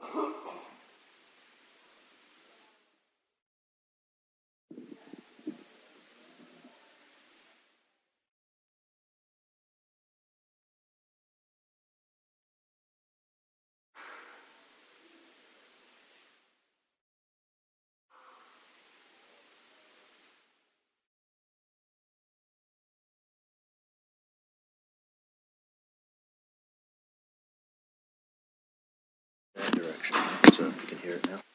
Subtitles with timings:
[0.00, 0.32] Huh?
[31.18, 31.47] it now.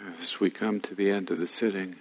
[0.00, 1.96] As we come to the end of the sitting,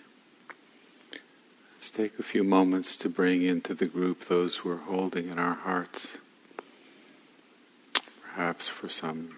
[1.74, 5.56] let's take a few moments to bring into the group those we're holding in our
[5.56, 6.18] hearts,
[8.22, 9.36] perhaps for some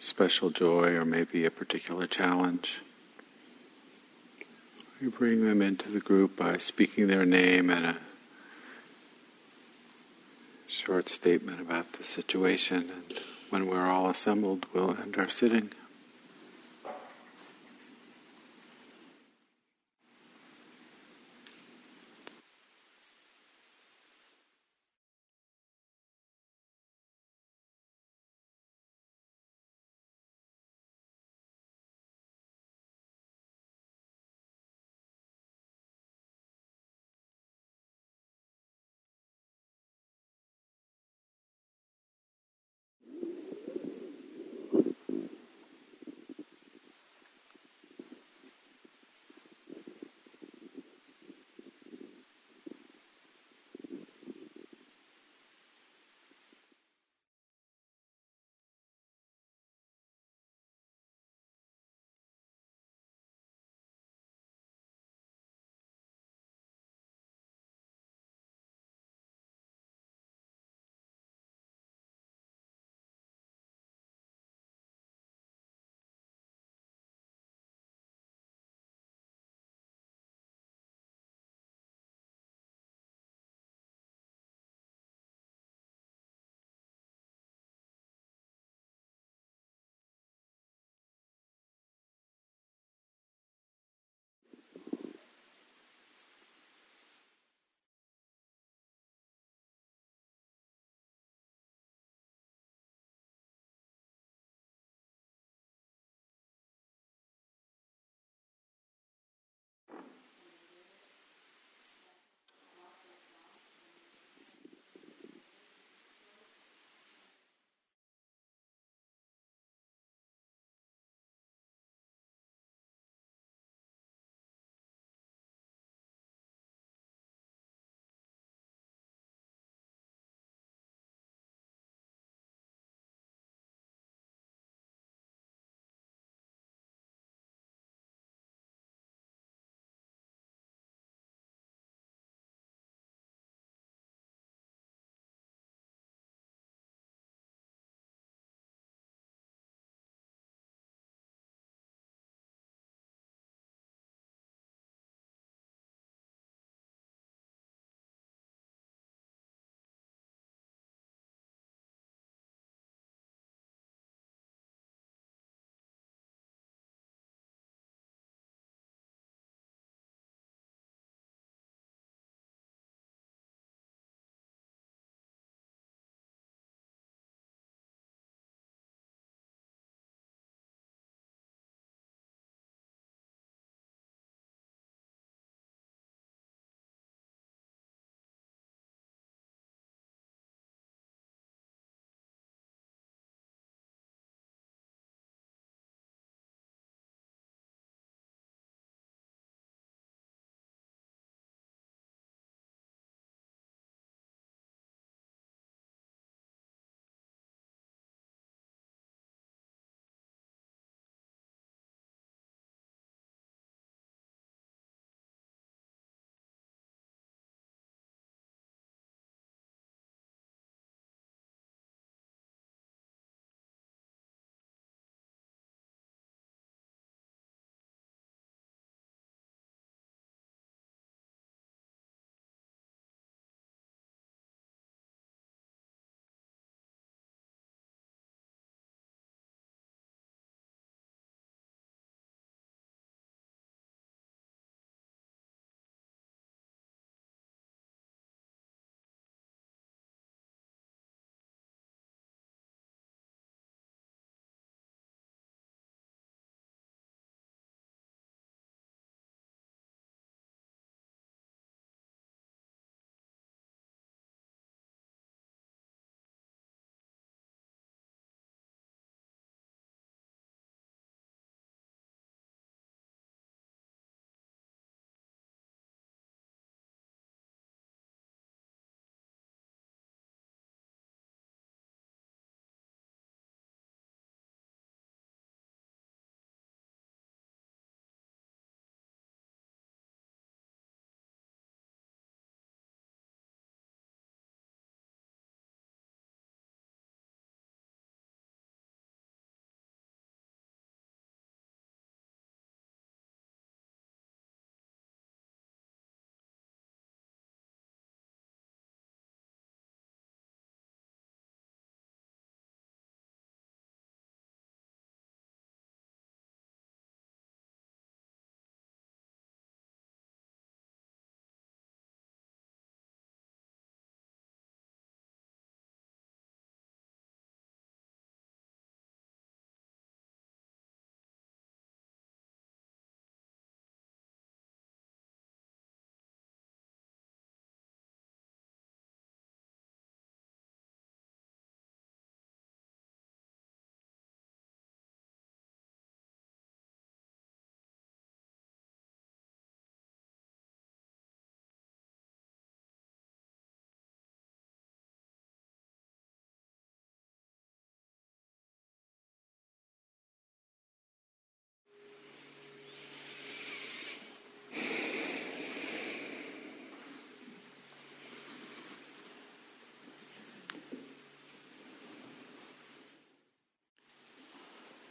[0.00, 2.82] special joy or maybe a particular challenge.
[5.00, 7.96] We bring them into the group by speaking their name and a
[10.66, 12.90] short statement about the situation.
[12.90, 13.18] And
[13.48, 15.70] when we're all assembled, we'll end our sitting.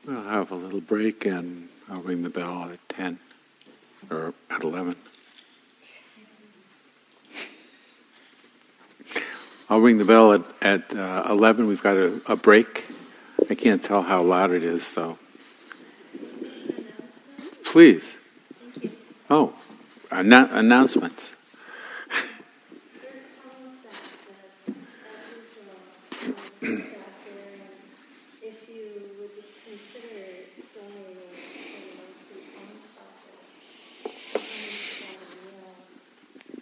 [0.10, 3.20] We'll have a little break and I'll ring the bell at 10
[4.10, 4.96] or at 11.
[9.70, 11.68] I'll ring the bell at, at uh, 11.
[11.68, 12.88] We've got a, a break.
[13.52, 15.20] I can't tell how loud it is, so.
[17.66, 18.18] Please.
[19.30, 19.54] Oh,
[20.12, 21.34] annou- announcements.
[28.42, 29.32] If you would
[29.64, 30.26] consider
[30.74, 31.30] donating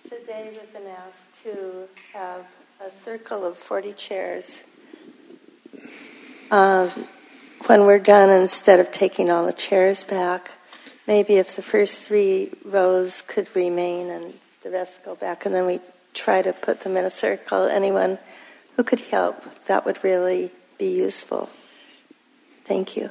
[0.03, 2.45] Today, we've been asked to have
[2.79, 4.63] a circle of 40 chairs.
[6.51, 6.89] Um,
[7.65, 10.51] when we're done, instead of taking all the chairs back,
[11.05, 15.65] maybe if the first three rows could remain and the rest go back, and then
[15.65, 15.82] we
[16.13, 17.63] try to put them in a circle.
[17.63, 18.20] Anyone
[18.78, 21.49] who could help, that would really be useful.
[22.63, 23.09] Thank you.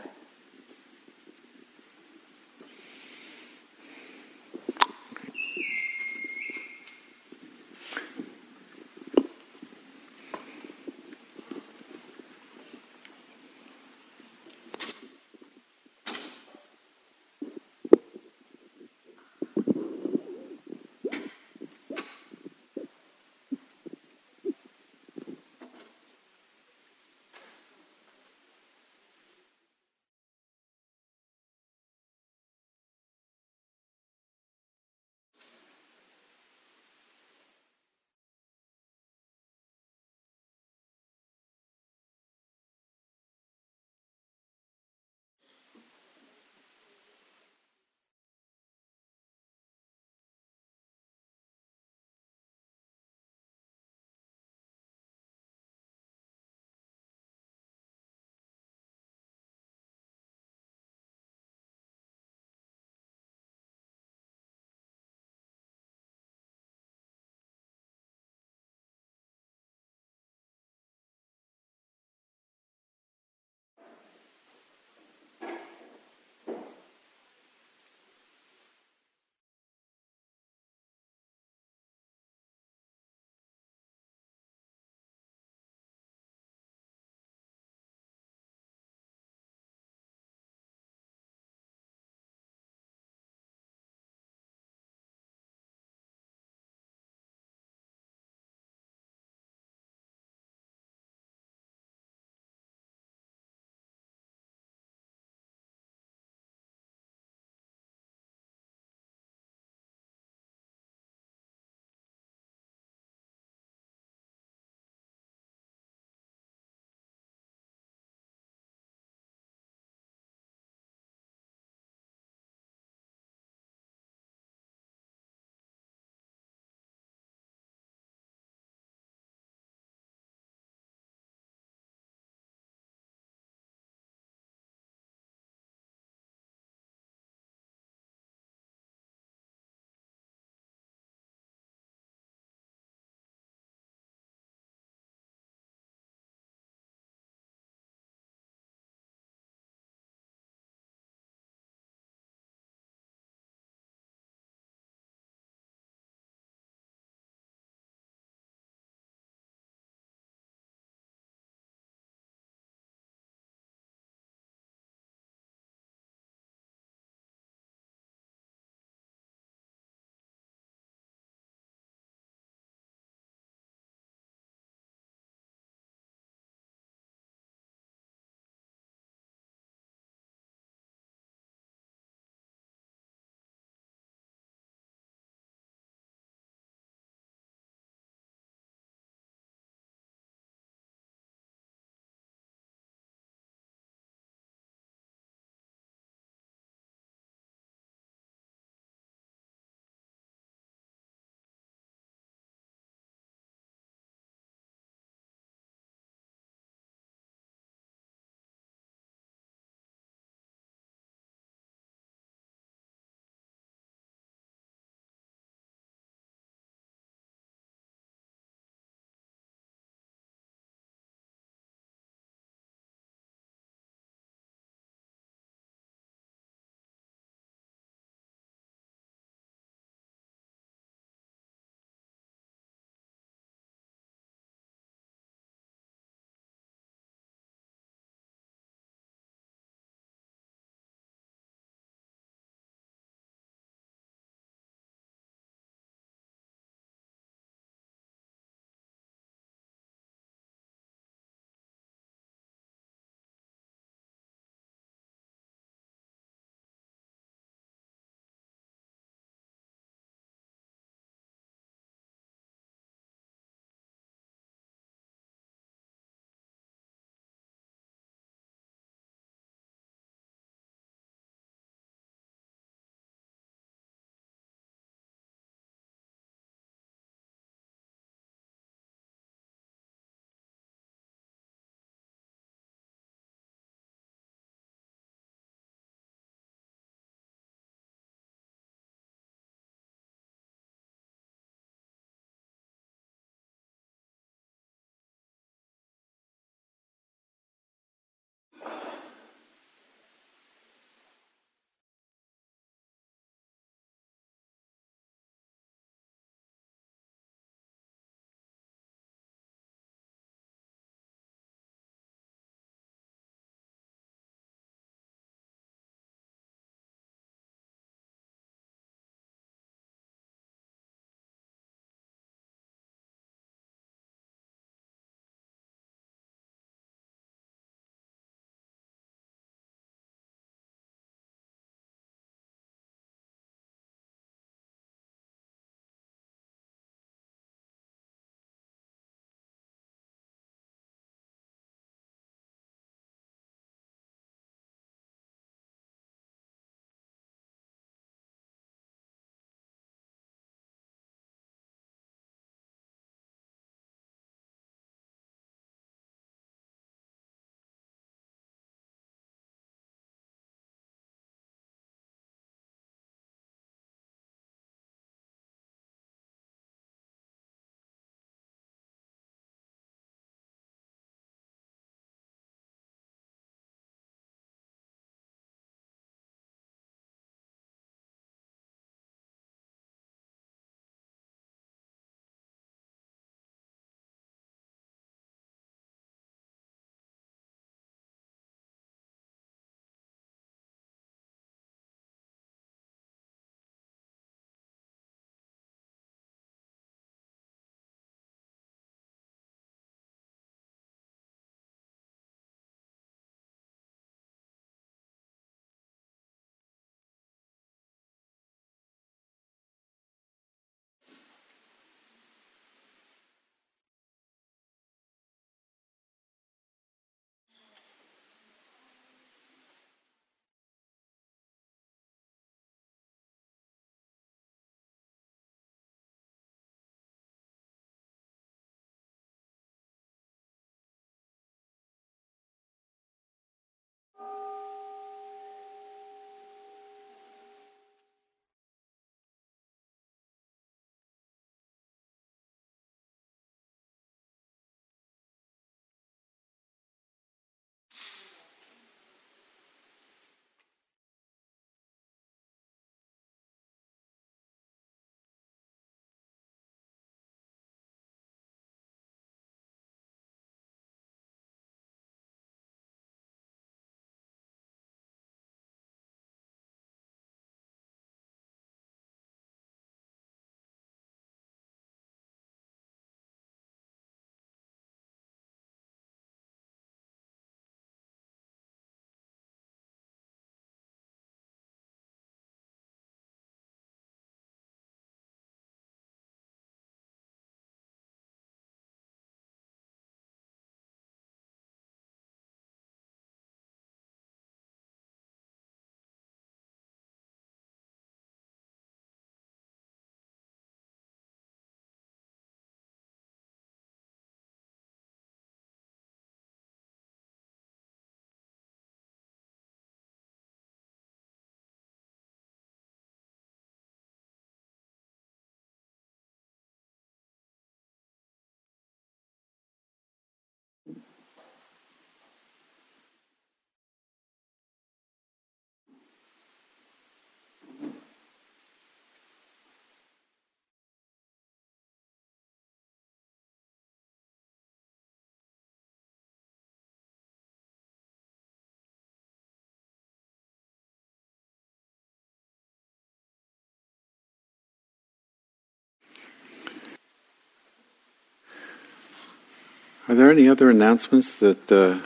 [550.08, 551.98] Are there any other announcements that uh,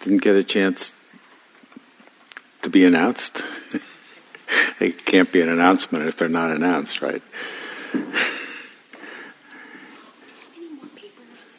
[0.00, 0.92] didn't get a chance
[2.62, 3.42] to be announced?
[4.78, 7.22] they can't be an announcement if they're not announced, right?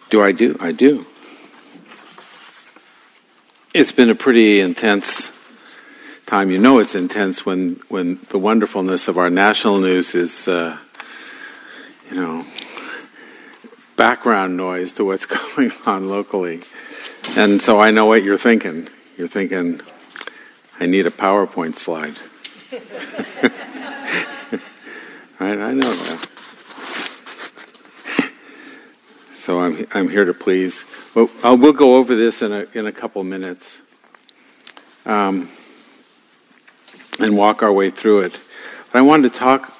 [0.09, 0.57] Do I do?
[0.59, 1.05] I do.
[3.75, 5.31] It's been a pretty intense
[6.25, 6.49] time.
[6.49, 10.77] You know it's intense when, when the wonderfulness of our national news is, uh,
[12.09, 12.45] you know,
[14.01, 16.61] background noise to what's going on locally.
[17.35, 18.89] And so I know what you're thinking.
[19.15, 19.79] You're thinking,
[20.79, 22.15] I need a PowerPoint slide.
[25.39, 25.59] right?
[25.59, 26.29] I know that.
[29.35, 30.83] So I'm I'm here to please.
[31.13, 33.81] Well, uh, we'll go over this in a in a couple minutes,
[35.05, 35.47] um,
[37.19, 38.39] and walk our way through it.
[38.91, 39.71] But I wanted to talk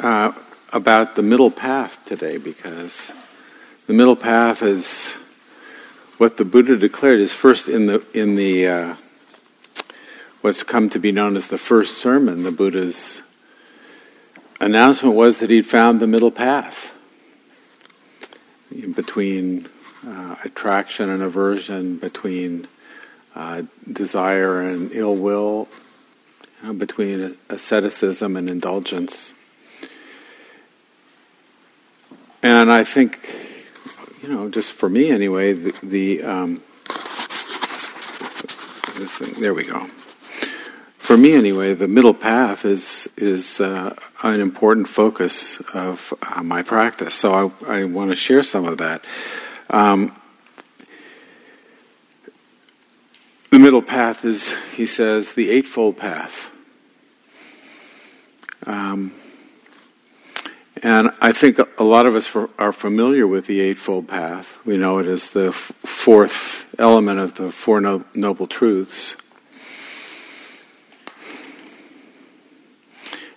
[0.00, 0.32] uh,
[0.72, 3.12] about the middle path today because
[3.86, 5.12] the middle path is
[6.18, 8.94] what the Buddha declared is first in the in the uh,
[10.40, 12.42] what's come to be known as the first sermon.
[12.42, 13.22] The Buddha's
[14.60, 16.92] announcement was that he'd found the middle path
[18.94, 19.68] between
[20.06, 22.68] uh, attraction and aversion, between
[23.34, 25.68] uh, desire and ill will,
[26.62, 29.34] you know, between asceticism and indulgence.
[32.42, 33.18] And I think,
[34.26, 36.62] you know, just for me anyway, the, the um,
[39.06, 39.88] thing, there we go
[41.06, 46.62] for me anyway, the middle path is is uh, an important focus of uh, my
[46.62, 47.14] practice.
[47.14, 49.04] So I, I want to share some of that.
[49.70, 50.20] Um,
[53.52, 56.50] the middle path is, he says, the eightfold path.
[58.66, 59.14] Um,
[60.82, 64.58] and I think a lot of us are familiar with the Eightfold Path.
[64.64, 69.16] We know it as the fourth element of the Four no- Noble Truths.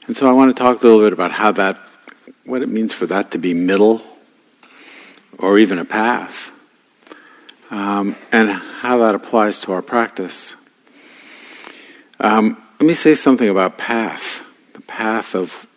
[0.08, 1.80] And so I want to talk a little bit about how that,
[2.44, 4.02] what it means for that to be middle
[5.38, 6.52] or even a path,
[7.72, 10.56] um, and how that applies to our practice.
[12.20, 14.44] Um, let me say something about path.
[14.74, 15.68] The path of,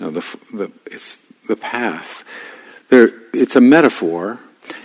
[0.00, 1.18] know, the, the it's
[1.48, 2.24] the path.
[2.88, 4.40] There, it's a metaphor,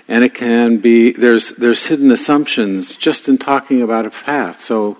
[0.07, 4.63] and it can be there's there's hidden assumptions just in talking about a path.
[4.63, 4.97] So,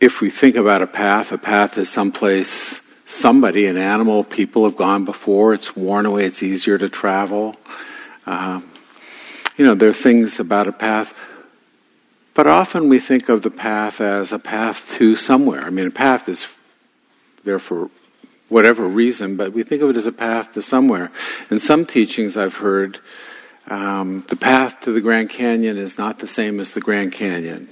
[0.00, 4.76] if we think about a path, a path is someplace somebody, an animal, people have
[4.76, 5.52] gone before.
[5.52, 6.26] It's worn away.
[6.26, 7.56] It's easier to travel.
[8.26, 8.70] Um,
[9.56, 11.14] you know, there are things about a path,
[12.34, 15.62] but often we think of the path as a path to somewhere.
[15.64, 16.46] I mean, a path is
[17.44, 17.90] there for
[18.50, 21.10] whatever reason, but we think of it as a path to somewhere.
[21.50, 22.98] In some teachings I've heard,
[23.68, 27.68] um, the path to the Grand Canyon is not the same as the Grand Canyon.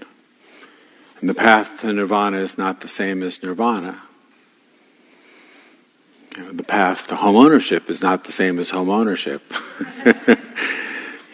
[1.20, 4.00] And the path to nirvana is not the same as nirvana.
[6.36, 9.42] You know, the path to home ownership is not the same as home ownership.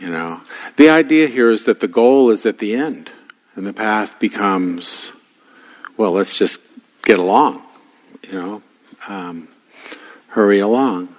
[0.00, 0.40] you know,
[0.76, 3.10] the idea here is that the goal is at the end,
[3.54, 5.12] and the path becomes,
[5.98, 6.58] well, let's just
[7.02, 7.62] get along.
[8.22, 8.62] You know,
[9.08, 9.48] um,
[10.28, 11.14] hurry along.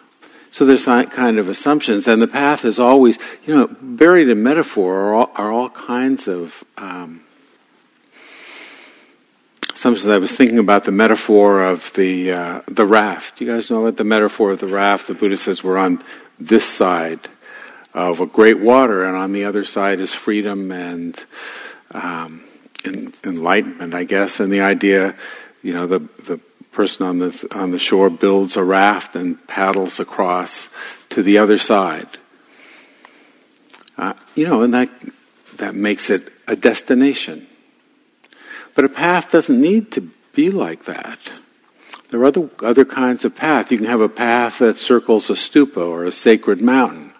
[0.51, 4.41] So there's that kind of assumptions, and the path is always, you know, buried in
[4.41, 7.25] metaphor are all, are all kinds of um,
[9.75, 13.41] Sometimes I was thinking about the metaphor of the uh, the raft.
[13.41, 15.07] You guys know what the metaphor of the raft?
[15.07, 16.01] The Buddha says we're on
[16.39, 17.27] this side
[17.93, 21.23] of a great water, and on the other side is freedom and
[21.91, 22.45] um,
[23.25, 24.39] enlightenment, I guess.
[24.39, 25.13] And the idea,
[25.61, 26.39] you know, the the
[26.76, 30.69] person on the on the shore builds a raft and paddles across
[31.10, 32.10] to the other side.
[33.97, 34.89] Uh, you know, and that
[35.57, 37.47] that makes it a destination.
[38.76, 41.18] But a path doesn't need to be like that.
[42.10, 43.72] There are other, other kinds of path.
[43.72, 47.14] You can have a path that circles a stupa or a sacred mountain.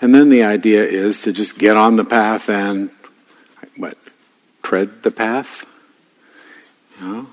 [0.00, 2.90] And then the idea is to just get on the path and,
[3.76, 3.96] what,
[4.62, 5.64] tread the path?
[6.98, 7.26] You know?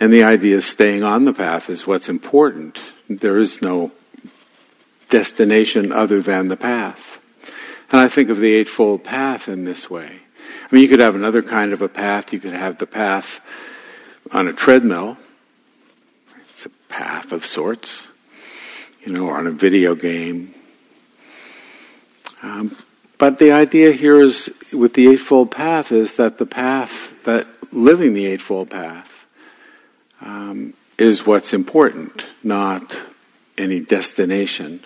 [0.00, 2.80] And the idea is staying on the path is what's important.
[3.08, 3.92] There is no
[5.08, 7.18] destination other than the path.
[7.90, 10.20] And I think of the Eightfold Path in this way.
[10.70, 12.32] I mean, you could have another kind of a path.
[12.32, 13.40] You could have the path
[14.30, 15.16] on a treadmill.
[16.50, 18.08] It's a path of sorts,
[19.04, 20.54] you know, or on a video game.
[22.42, 22.76] Um,
[23.16, 28.14] but the idea here is, with the Eightfold Path, is that the path, that living
[28.14, 29.07] the Eightfold Path,
[30.20, 32.98] um, is what's important, not
[33.56, 34.84] any destination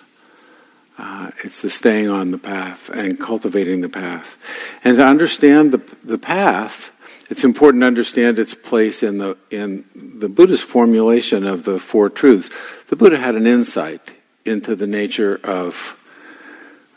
[0.97, 4.37] Uh, it's the staying on the path and cultivating the path.
[4.83, 6.91] And to understand the, the path,
[7.29, 12.09] it's important to understand its place in the, in the Buddhist formulation of the Four
[12.09, 12.49] Truths.
[12.89, 14.13] The Buddha had an insight
[14.45, 15.97] into the nature of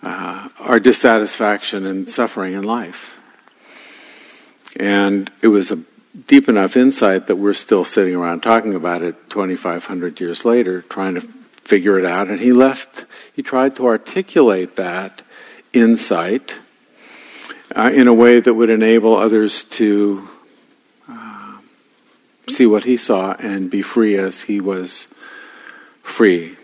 [0.02, 3.18] uh, our dissatisfaction and suffering in life.
[4.78, 5.80] And it was a
[6.26, 11.14] deep enough insight that we're still sitting around talking about it 2,500 years later, trying
[11.14, 12.28] to figure it out.
[12.28, 15.22] And he left, he tried to articulate that
[15.72, 16.58] insight
[17.74, 20.28] uh, in a way that would enable others to
[21.08, 21.58] uh,
[22.48, 25.08] see what he saw and be free as he was
[26.02, 26.56] free.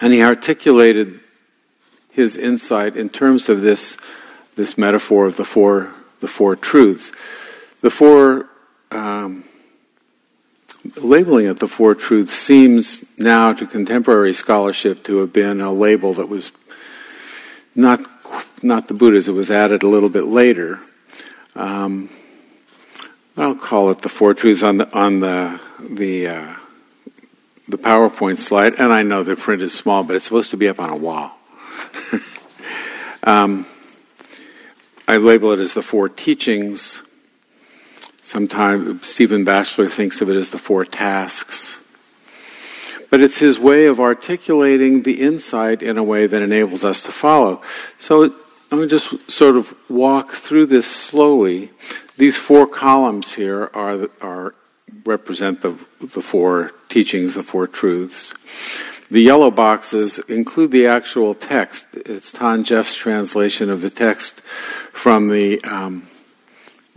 [0.00, 1.20] And he articulated
[2.10, 3.96] his insight in terms of this,
[4.56, 7.12] this metaphor of the four, the four truths.
[7.80, 8.48] The four,
[8.90, 9.44] um,
[10.96, 16.14] labeling it the four truths seems now to contemporary scholarship to have been a label
[16.14, 16.50] that was
[17.74, 18.00] not,
[18.62, 20.80] not the Buddha's, it was added a little bit later.
[21.54, 22.10] Um,
[23.36, 26.54] I'll call it the four truths on the, on the, the, uh,
[27.68, 30.68] the PowerPoint slide, and I know the print is small, but it's supposed to be
[30.68, 31.38] up on a wall.
[33.22, 33.66] um,
[35.06, 37.02] I label it as the four teachings.
[38.28, 41.78] Sometimes Stephen Batchelor thinks of it as the four tasks.
[43.08, 47.10] But it's his way of articulating the insight in a way that enables us to
[47.10, 47.62] follow.
[47.96, 48.32] So I'm
[48.70, 51.70] going to just sort of walk through this slowly.
[52.18, 54.54] These four columns here are, are
[55.06, 58.34] represent the, the four teachings, the four truths.
[59.10, 61.86] The yellow boxes include the actual text.
[61.94, 64.42] It's Than Geoff's translation of the text
[64.92, 66.08] from the um,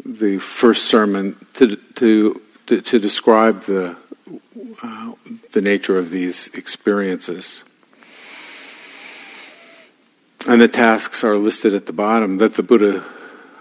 [0.06, 3.96] the first sermon to to to, to describe the
[4.84, 5.12] uh,
[5.52, 7.64] the nature of these experiences.
[10.48, 13.04] And the tasks are listed at the bottom that the Buddha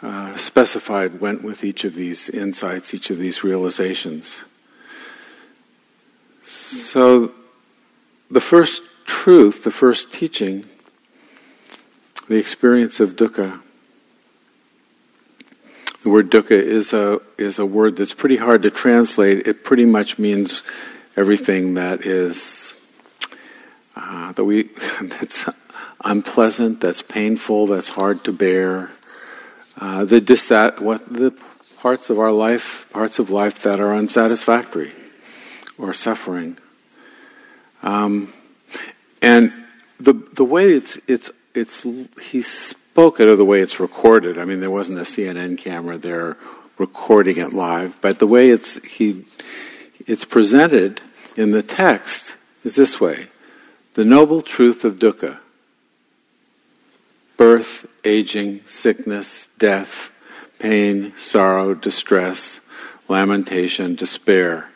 [0.03, 4.45] uh, specified went with each of these insights, each of these realizations.
[6.43, 7.35] So,
[8.31, 10.65] the first truth, the first teaching,
[12.29, 13.61] the experience of dukkha.
[16.03, 19.47] The word dukkha is a is a word that's pretty hard to translate.
[19.47, 20.63] It pretty much means
[21.15, 22.75] everything that is
[23.97, 24.71] uh, that we
[25.03, 25.45] that's
[26.03, 28.91] unpleasant, that's painful, that's hard to bear.
[29.79, 31.35] Uh, the dissat what the
[31.81, 34.93] parts of our life, parts of life that are unsatisfactory
[35.79, 36.57] or suffering.
[37.83, 38.33] Um,
[39.21, 39.53] and
[39.99, 41.87] the the way it's it's it's
[42.23, 42.43] he
[43.01, 44.37] spoke it or the way it's recorded.
[44.37, 46.37] I mean, there wasn't a CNN camera there
[46.77, 49.25] recording it live, but the way it's he
[50.07, 51.01] it's presented
[51.35, 53.29] in the text is this way:
[53.95, 55.39] the noble truth of dukkha.
[57.39, 60.13] Birth, aging, sickness, death,
[60.59, 62.61] pain, sorrow, distress,
[63.09, 64.69] lamentation, despair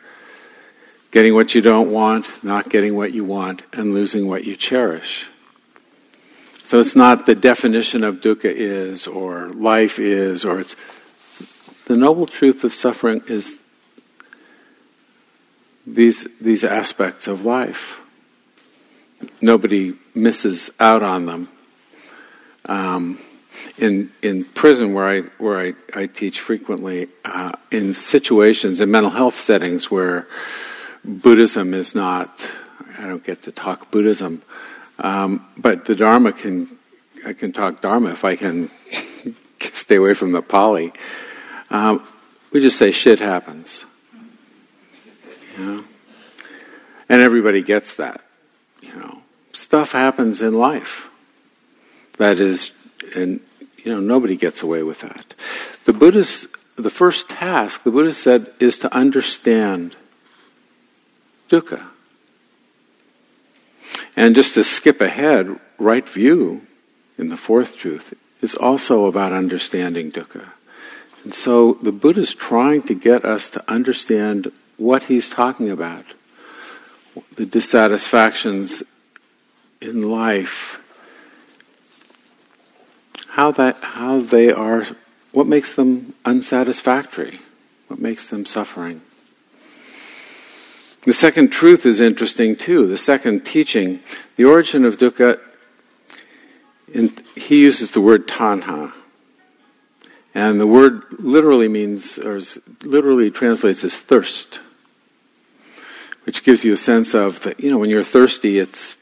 [1.11, 5.29] getting what you don't want, not getting what you want, and losing what you cherish.
[6.65, 10.75] So it's not the definition of dukkha is, or life is, or it's
[11.85, 13.59] the noble truth of suffering is
[15.85, 18.01] these these aspects of life.
[19.41, 21.49] Nobody misses out on them.
[22.65, 23.19] Um,
[23.77, 29.11] in in prison, where I where I, I teach frequently, uh, in situations in mental
[29.11, 30.27] health settings where
[31.03, 32.49] Buddhism is not,
[32.97, 34.41] I don't get to talk Buddhism,
[34.99, 36.77] um, but the Dharma can,
[37.25, 38.69] I can talk Dharma if I can
[39.59, 40.93] stay away from the Pali.
[41.69, 42.05] Um,
[42.51, 43.85] we just say shit happens.
[45.57, 45.83] You know?
[47.09, 48.21] And everybody gets that.
[48.81, 51.09] You know, stuff happens in life.
[52.17, 52.71] That is,
[53.15, 53.41] and
[53.83, 55.33] you know, nobody gets away with that.
[55.85, 59.95] The Buddha's, the first task, the Buddha said, is to understand
[61.49, 61.87] dukkha.
[64.15, 66.65] And just to skip ahead, right view
[67.17, 70.51] in the fourth truth is also about understanding dukkha.
[71.23, 76.05] And so the Buddha is trying to get us to understand what he's talking about.
[77.35, 78.83] The dissatisfactions
[79.81, 80.79] in life,
[83.29, 84.85] how that how they are
[85.31, 87.39] what makes them unsatisfactory,
[87.87, 89.01] what makes them suffering.
[91.05, 92.87] The second truth is interesting too.
[92.87, 94.01] The second teaching,
[94.35, 95.39] the origin of dukkha,
[96.91, 98.93] in, he uses the word tanha.
[100.33, 102.41] And the word literally means, or
[102.83, 104.59] literally translates as thirst,
[106.25, 108.97] which gives you a sense of that, you know, when you're thirsty, it's,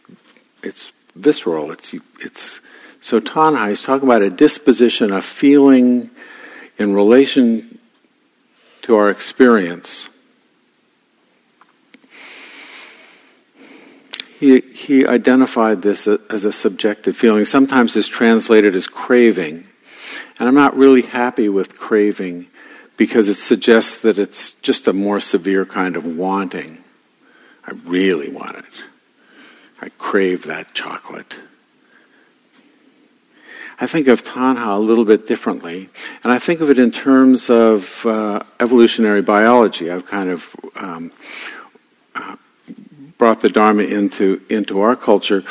[0.61, 1.71] it's visceral.
[1.71, 2.61] It's it's
[3.01, 6.09] so Tanha is talking about a disposition, a feeling
[6.77, 7.79] in relation
[8.83, 10.09] to our experience.
[14.39, 17.45] He, he identified this as a subjective feeling.
[17.45, 19.65] Sometimes it's translated as craving.
[20.39, 22.47] And I'm not really happy with craving
[22.97, 26.83] because it suggests that it's just a more severe kind of wanting.
[27.65, 28.83] I really want it.
[29.81, 31.39] I crave that chocolate.
[33.79, 35.89] I think of Tanha a little bit differently,
[36.23, 39.89] and I think of it in terms of uh, evolutionary biology.
[39.89, 41.11] I've kind of um,
[42.15, 42.35] uh,
[43.23, 45.45] brought the Dharma into into our culture.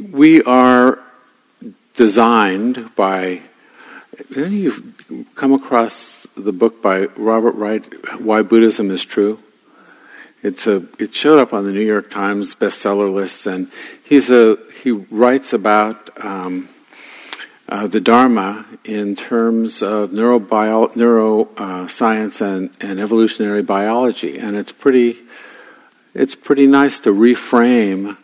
[0.00, 0.98] We are
[1.92, 3.42] designed by.
[4.34, 4.94] Any you
[5.34, 7.84] come across the book by Robert Wright,
[8.18, 9.40] Why Buddhism is True?
[10.42, 13.70] It's a, it showed up on the New York Times bestseller list, and
[14.02, 16.70] he's a, he writes about um,
[17.68, 25.18] uh, the Dharma in terms of neuroscience uh, and, and evolutionary biology, and it's pretty,
[26.14, 28.16] it's pretty nice to reframe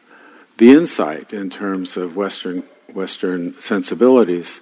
[0.59, 2.63] the insight in terms of Western
[2.95, 4.61] Western sensibilities.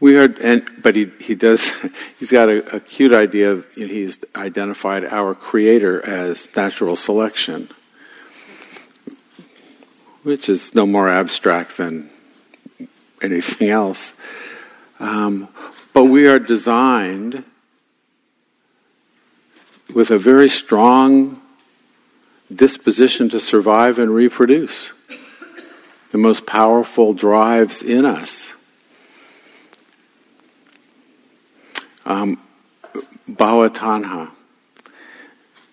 [0.00, 1.70] We are, and but he he does.
[2.18, 3.52] He's got a, a cute idea.
[3.52, 7.70] Of, you know, he's identified our creator as natural selection,
[10.22, 12.10] which is no more abstract than
[13.22, 14.12] anything else.
[14.98, 15.48] Um,
[15.92, 17.44] but we are designed
[19.94, 21.40] with a very strong
[22.54, 24.92] disposition to survive and reproduce.
[26.10, 28.52] The most powerful drives in us.
[32.04, 32.40] Um,
[33.28, 34.30] Tanha,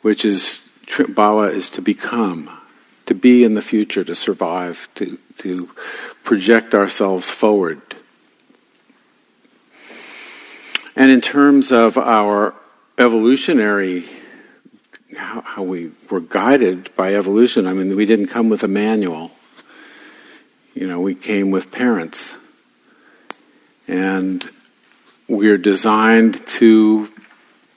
[0.01, 2.49] which is Bhava is to become
[3.05, 5.69] to be in the future, to survive, to, to
[6.23, 7.81] project ourselves forward.
[10.95, 12.55] And in terms of our
[12.97, 14.05] evolutionary,
[15.15, 19.31] how, how, we were guided by evolution, I mean, we didn't come with a manual.
[20.73, 22.35] You know, we came with parents.
[23.87, 24.49] And
[25.27, 27.11] we're designed to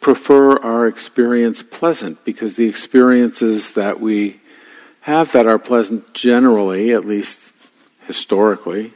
[0.01, 4.41] prefer our experience pleasant because the experiences that we
[5.01, 7.53] have that are pleasant generally, at least
[8.07, 8.93] historically,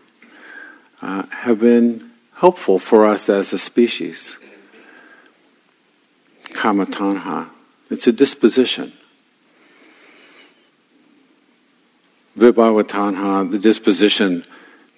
[1.02, 4.38] uh, have been helpful for us as a species.
[6.44, 7.48] Kamatanha.
[7.90, 8.92] It's a disposition.
[12.38, 14.46] Vibhavatanha, the disposition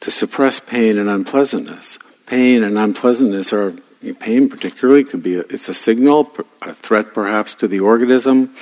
[0.01, 1.99] to suppress pain and unpleasantness.
[2.27, 3.73] Pain and unpleasantness are
[4.19, 8.55] pain particularly could be a, it's a signal, a threat perhaps to the organism.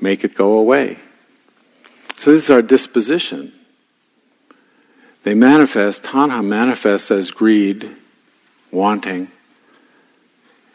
[0.00, 0.98] Make it go away.
[2.16, 3.52] So this is our disposition.
[5.24, 7.96] They manifest, tanha manifests as greed,
[8.70, 9.28] wanting,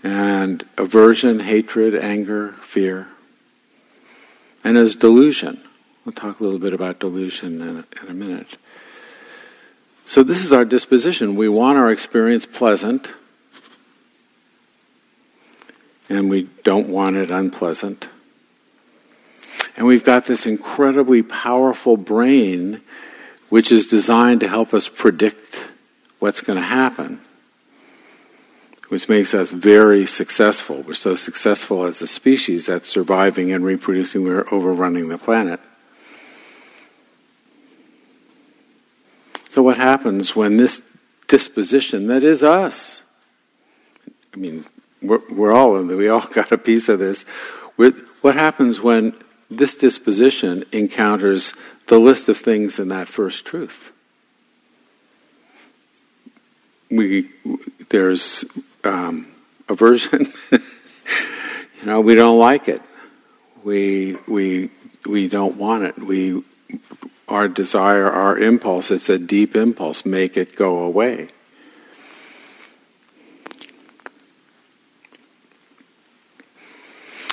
[0.07, 3.09] and aversion, hatred, anger, fear,
[4.63, 5.61] and as delusion.
[6.05, 8.55] We'll talk a little bit about delusion in a, in a minute.
[10.05, 11.35] So this is our disposition.
[11.35, 13.11] We want our experience pleasant,
[16.07, 18.07] and we don't want it unpleasant.
[19.75, 22.79] And we've got this incredibly powerful brain
[23.49, 25.69] which is designed to help us predict
[26.19, 27.19] what's going to happen,
[28.89, 30.81] which makes us very successful.
[30.81, 35.59] We're so successful as a species at surviving and reproducing, we're overrunning the planet.
[39.49, 40.81] So, what happens when this
[41.27, 43.01] disposition that is us,
[44.33, 44.65] I mean,
[45.01, 47.23] we're, we're all in we all got a piece of this.
[48.21, 49.15] what happens when
[49.49, 51.53] this disposition encounters
[51.87, 53.91] the list of things in that first truth.
[56.89, 57.29] We,
[57.89, 58.45] there's
[58.83, 59.27] um,
[59.69, 60.31] aversion.
[60.51, 60.59] you
[61.85, 62.81] know, we don't like it.
[63.63, 64.69] We, we,
[65.05, 65.97] we don't want it.
[65.97, 66.43] We,
[67.27, 71.27] our desire, our impulse, it's a deep impulse, make it go away.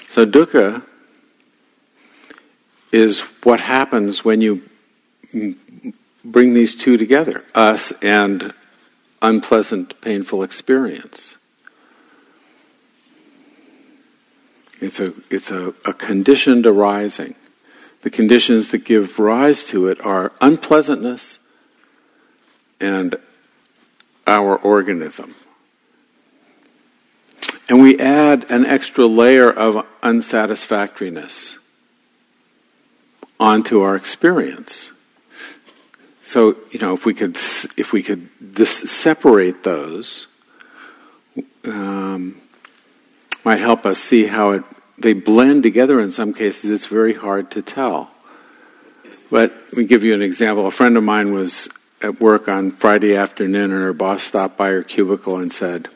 [0.08, 0.84] So dukkha
[2.92, 4.62] is what happens when you
[6.24, 8.54] bring these two together us and
[9.24, 11.36] unpleasant, painful experience.
[14.80, 17.34] It's a, it's a, a conditioned arising.
[18.02, 21.38] The conditions that give rise to it are unpleasantness
[22.78, 23.16] and
[24.26, 25.34] our organism.
[27.70, 31.56] And we add an extra layer of unsatisfactoriness
[33.40, 34.92] onto our experience.
[36.24, 40.26] So you know, if we could if we could dis- separate those,
[41.64, 42.40] um,
[43.44, 44.64] might help us see how it
[44.98, 46.00] they blend together.
[46.00, 48.10] In some cases, it's very hard to tell.
[49.30, 50.66] But let me give you an example.
[50.66, 51.68] A friend of mine was
[52.00, 55.88] at work on Friday afternoon, and her boss stopped by her cubicle and said,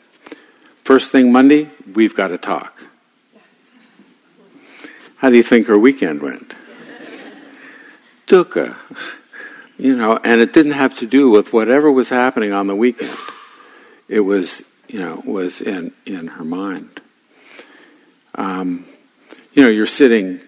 [0.83, 2.83] First thing Monday, we've got to talk.
[5.17, 6.55] How do you think her weekend went?
[8.27, 8.75] Dukkha.
[9.79, 13.17] You know, and it didn't have to do with whatever was happening on the weekend.
[14.09, 16.99] It was, you know, was in, in her mind.
[18.35, 18.85] Um,
[19.53, 20.41] you know, you're sitting,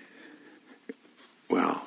[1.50, 1.82] well,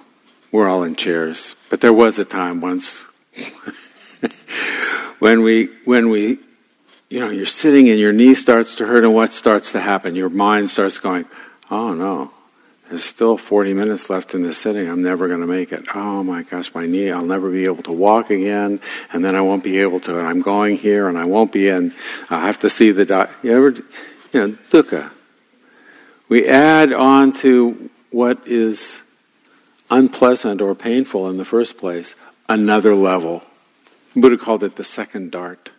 [0.53, 3.05] we're all in chairs, but there was a time once
[5.19, 6.39] when we, when we,
[7.11, 10.17] you know, you're sitting and your knee starts to hurt, and what starts to happen?
[10.17, 11.27] Your mind starts going,
[11.71, 12.33] oh no,
[12.89, 14.89] there's still 40 minutes left in this sitting.
[14.89, 15.87] I'm never going to make it.
[15.95, 18.81] Oh my gosh, my knee, I'll never be able to walk again.
[19.13, 21.69] And then I won't be able to, and I'm going here and I won't be
[21.69, 21.95] in.
[22.29, 23.31] I'll have to see the doc.
[23.43, 23.71] You ever,
[24.33, 25.11] you know, dukkha.
[26.29, 29.03] We add on to what is
[29.91, 32.15] unpleasant or painful in the first place
[32.49, 33.43] another level.
[34.15, 35.71] Buddha called it the second dart.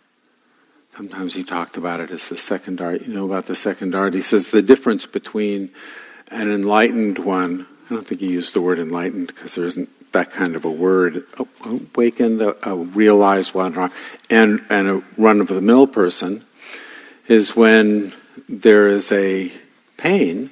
[0.96, 3.02] Sometimes he talked about it as the second dart.
[3.02, 4.14] You know about the second dart?
[4.14, 5.70] He says the difference between
[6.30, 10.30] an enlightened one, I don't think he used the word enlightened because there isn't that
[10.30, 11.24] kind of a word,
[11.64, 13.90] awakened, a, a realized one,
[14.30, 16.44] and, and a run of the mill person
[17.28, 18.12] is when
[18.48, 19.52] there is a
[19.96, 20.50] pain,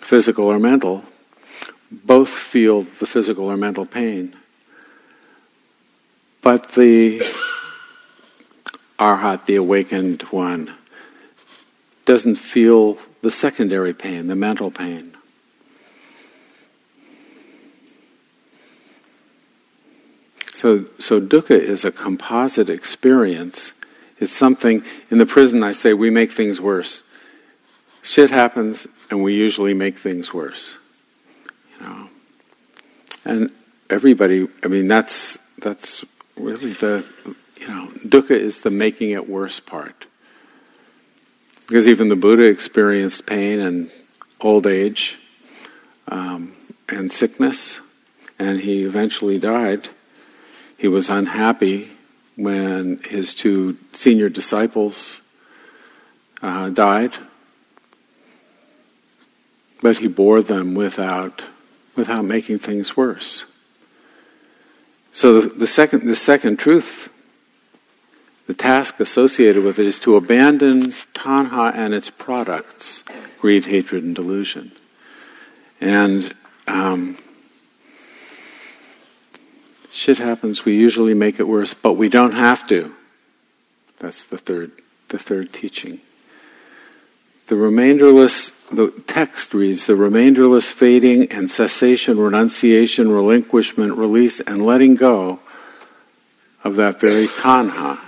[0.00, 1.04] physical or mental,
[1.90, 4.36] both feel the physical or mental pain.
[6.42, 7.26] But the
[8.98, 10.74] arhat, the awakened one,
[12.04, 15.16] doesn't feel the secondary pain, the mental pain.
[20.58, 23.74] So, so dukkha is a composite experience.
[24.18, 27.04] It's something, in the prison I say we make things worse.
[28.02, 30.76] Shit happens and we usually make things worse.
[31.78, 32.08] You know.
[33.24, 33.50] And
[33.88, 36.04] everybody, I mean, that's, that's
[36.36, 37.04] really the,
[37.60, 40.07] you know, dukkha is the making it worse part.
[41.68, 43.90] Because even the Buddha experienced pain and
[44.40, 45.18] old age
[46.08, 46.56] um,
[46.88, 47.80] and sickness,
[48.38, 49.90] and he eventually died.
[50.78, 51.90] He was unhappy
[52.36, 55.20] when his two senior disciples
[56.40, 57.18] uh, died,
[59.82, 61.44] but he bore them without
[61.96, 63.44] without making things worse.
[65.12, 67.10] So the, the second the second truth
[68.48, 73.04] the task associated with it is to abandon tanha and its products,
[73.38, 74.72] greed, hatred, and delusion.
[75.82, 76.34] And
[76.66, 77.18] um,
[79.92, 82.94] shit happens, we usually make it worse, but we don't have to.
[83.98, 84.72] That's the third,
[85.08, 86.00] the third teaching.
[87.48, 94.94] The remainderless, the text reads, the remainderless fading and cessation, renunciation, relinquishment, release, and letting
[94.94, 95.40] go
[96.64, 98.00] of that very tanha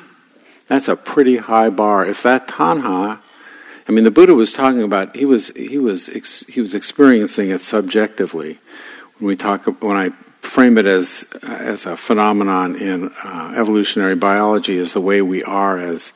[0.71, 2.07] that's a pretty high bar.
[2.07, 3.19] If that tanha,
[3.89, 7.61] I mean, the Buddha was talking about he was he was he was experiencing it
[7.61, 8.61] subjectively.
[9.19, 10.11] When we talk, when I
[10.43, 15.77] frame it as as a phenomenon in uh, evolutionary biology, as the way we are
[15.77, 16.13] as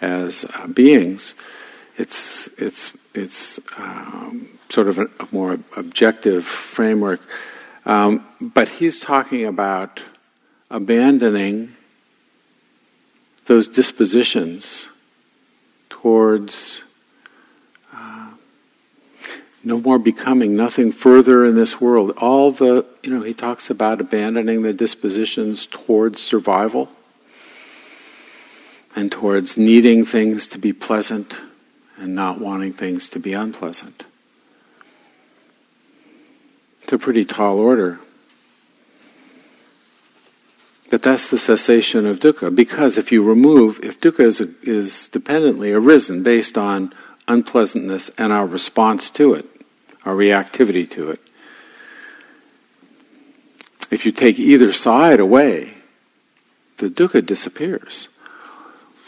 [0.00, 1.36] as uh, beings,
[1.96, 7.20] it's it's it's um, sort of a, a, more objective framework.
[7.86, 10.02] Um, but he's talking about
[10.72, 11.76] abandoning
[13.46, 14.88] those dispositions
[15.88, 16.84] towards
[17.92, 18.30] uh,
[19.64, 22.12] no more becoming, nothing further in this world.
[22.18, 26.88] All the, you know, he talks about abandoning the dispositions towards survival
[28.94, 31.40] and towards needing things to be pleasant
[31.96, 34.04] and not wanting things to be unpleasant.
[36.82, 38.00] It's a pretty tall order.
[40.92, 42.54] But that's the cessation of dukkha.
[42.54, 46.92] Because if you remove, if dukkha is, is dependently arisen based on
[47.26, 49.46] unpleasantness and our response to it,
[50.04, 51.20] our reactivity to it,
[53.90, 55.78] if you take either side away,
[56.76, 58.10] the dukkha disappears.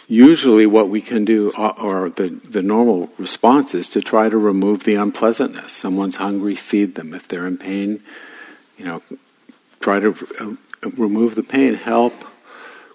[0.08, 4.38] Usually, what we can do, uh, or the, the normal response, is to try to
[4.38, 5.74] remove the unpleasantness.
[5.74, 7.12] Someone's hungry, feed them.
[7.12, 8.02] If they're in pain,
[8.78, 9.02] you know,
[9.80, 10.54] try to uh,
[10.90, 12.24] remove the pain, help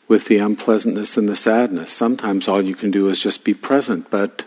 [0.07, 1.91] with the unpleasantness and the sadness.
[1.91, 4.45] Sometimes all you can do is just be present, but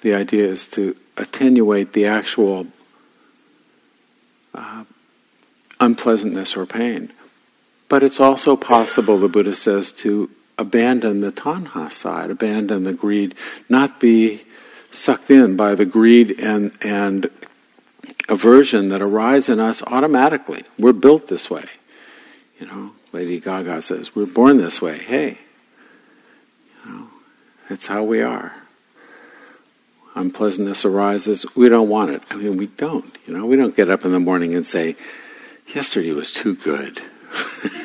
[0.00, 2.66] the idea is to attenuate the actual
[4.54, 4.84] uh,
[5.80, 7.12] unpleasantness or pain.
[7.92, 13.34] but it's also possible, the Buddha says, to abandon the tanha side, abandon the greed,
[13.68, 14.44] not be
[14.90, 17.28] sucked in by the greed and, and
[18.30, 20.64] aversion that arise in us automatically.
[20.78, 21.66] We're built this way.
[22.62, 24.96] You know, Lady Gaga says, we're born this way.
[24.96, 25.38] Hey,
[26.84, 27.08] you know,
[27.68, 28.54] that's how we are.
[30.14, 31.44] Unpleasantness arises.
[31.56, 32.22] We don't want it.
[32.30, 33.18] I mean, we don't.
[33.26, 34.94] You know, we don't get up in the morning and say,
[35.74, 37.00] yesterday was too good.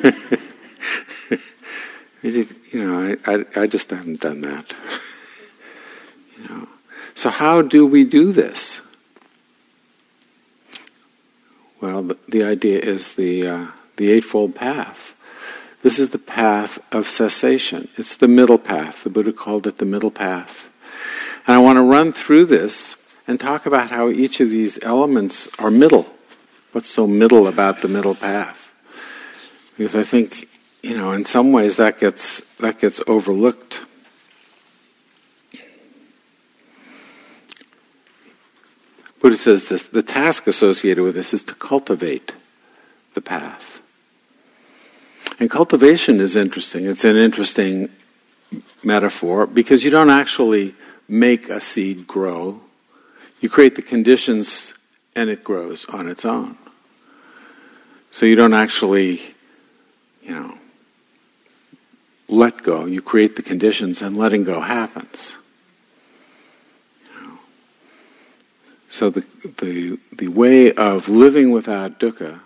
[2.22, 4.76] you know, I, I, I just haven't done that.
[6.38, 6.68] you know.
[7.16, 8.80] So how do we do this?
[11.80, 13.66] Well, the, the idea is the uh,
[13.98, 15.14] the eightfold path.
[15.82, 17.88] This is the path of cessation.
[17.96, 19.04] It's the middle path.
[19.04, 20.70] The Buddha called it the middle path.
[21.46, 22.96] And I want to run through this
[23.26, 26.06] and talk about how each of these elements are middle.
[26.72, 28.72] What's so middle about the middle path?
[29.76, 30.48] Because I think,
[30.82, 33.82] you know, in some ways that gets that gets overlooked.
[39.20, 42.34] Buddha says this, the task associated with this is to cultivate
[43.14, 43.77] the path.
[45.38, 46.86] And cultivation is interesting.
[46.86, 47.90] It's an interesting
[48.82, 50.74] metaphor because you don't actually
[51.08, 52.60] make a seed grow.
[53.40, 54.74] You create the conditions
[55.14, 56.56] and it grows on its own.
[58.10, 59.20] So you don't actually,
[60.22, 60.58] you know,
[62.28, 62.86] let go.
[62.86, 65.36] You create the conditions and letting go happens.
[68.88, 69.24] So the,
[69.58, 72.40] the, the way of living without dukkha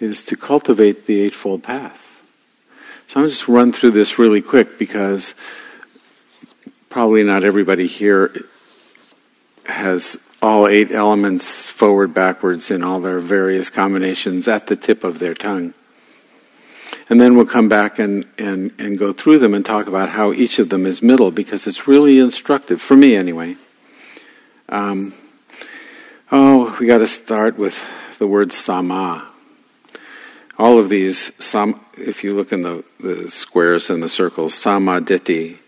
[0.00, 2.20] is to cultivate the Eightfold Path.
[3.06, 5.34] So I'm just run through this really quick because
[6.88, 8.34] probably not everybody here
[9.66, 15.18] has all eight elements forward, backwards, in all their various combinations at the tip of
[15.18, 15.74] their tongue.
[17.08, 20.32] And then we'll come back and, and, and go through them and talk about how
[20.32, 23.56] each of them is middle because it's really instructive, for me anyway.
[24.68, 25.14] Um,
[26.32, 27.84] oh, we got to start with
[28.18, 29.28] the word sama.
[30.58, 31.32] All of these,
[31.98, 35.58] if you look in the, the squares and the circles, sama ditti,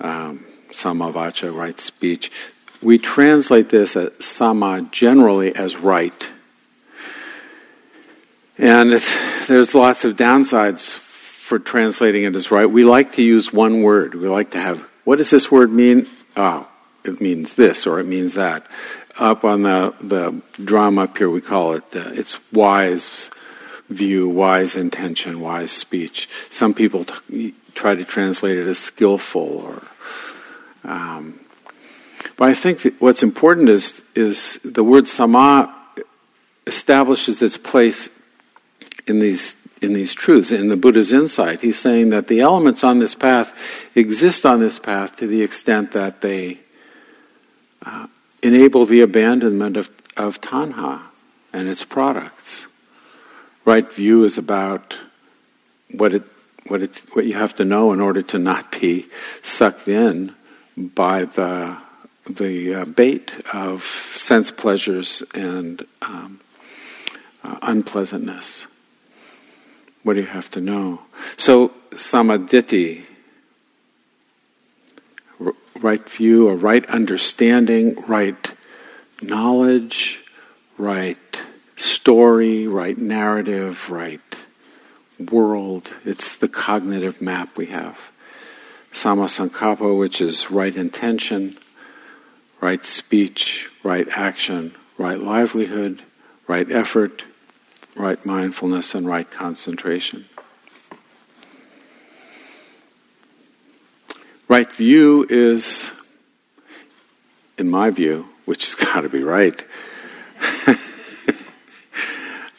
[0.00, 2.32] um, samavaca, right speech,
[2.80, 6.28] we translate this as sama generally as right.
[8.56, 8.92] And
[9.48, 12.66] there's lots of downsides for translating it as right.
[12.66, 14.14] We like to use one word.
[14.14, 16.06] We like to have, what does this word mean?
[16.36, 16.68] Oh,
[17.04, 18.66] it means this or it means that.
[19.18, 23.30] Up on the, the drama up here, we call it, uh, it's wise
[23.90, 26.28] view, wise intention, wise speech.
[26.48, 29.82] Some people t- try to translate it as skillful or.
[30.82, 31.40] Um,
[32.36, 35.74] but I think what's important is, is the word sama
[36.66, 38.08] establishes its place
[39.06, 41.62] in these in these truths, in the Buddha's insight.
[41.62, 43.58] He's saying that the elements on this path
[43.94, 46.60] exist on this path to the extent that they
[47.84, 48.06] uh,
[48.42, 51.00] enable the abandonment of, of tanha
[51.52, 52.66] and its products.
[53.64, 54.98] Right view is about
[55.92, 56.22] what it,
[56.66, 59.06] what it, what you have to know in order to not be
[59.42, 60.34] sucked in
[60.76, 61.76] by the
[62.26, 66.40] the uh, bait of sense pleasures and um,
[67.42, 68.66] uh, unpleasantness.
[70.02, 71.00] What do you have to know?
[71.36, 73.04] So samaditi
[75.80, 78.52] right view, a right understanding, right
[79.22, 80.22] knowledge,
[80.78, 81.42] right
[81.80, 84.20] story, right narrative, right
[85.18, 85.92] world.
[86.04, 88.10] It's the cognitive map we have.
[88.92, 91.58] Samasankappa, which is right intention,
[92.60, 96.02] right speech, right action, right livelihood,
[96.46, 97.24] right effort,
[97.96, 100.26] right mindfulness, and right concentration.
[104.48, 105.92] Right view is,
[107.56, 109.64] in my view, which has got to be right,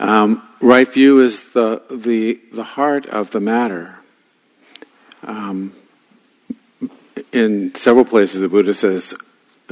[0.01, 3.99] um, right view is the, the, the heart of the matter.
[5.23, 5.73] Um,
[7.31, 9.13] in several places, the Buddha says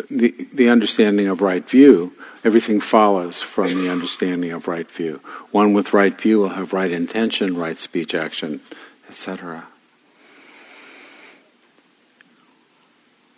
[0.09, 5.19] the, the understanding of right view, everything follows from the understanding of right view.
[5.51, 8.61] One with right view will have right intention, right speech action,
[9.09, 9.67] etc.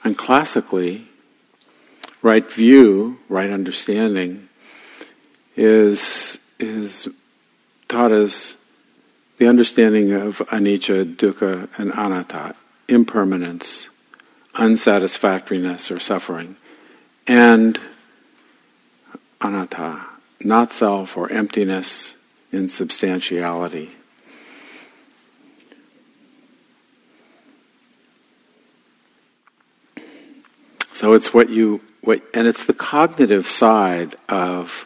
[0.03, 1.07] And classically,
[2.21, 4.49] right view, right understanding,
[5.55, 7.07] is, is
[7.87, 8.55] taught us
[9.39, 12.53] the understanding of anicca, dukkha, and anatta,
[12.87, 13.89] impermanence,
[14.53, 16.57] unsatisfactoriness or suffering,
[17.25, 17.79] and
[19.41, 20.05] anatta,
[20.41, 22.13] not self or emptiness,
[22.51, 23.89] insubstantiality.
[30.93, 34.85] So it's what you what, and it's the cognitive side of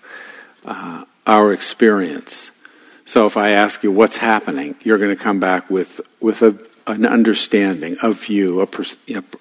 [0.64, 2.52] uh, our experience.
[3.06, 6.58] So if I ask you what's happening, you're going to come back with with a,
[6.88, 8.84] an understanding, a view, a, per,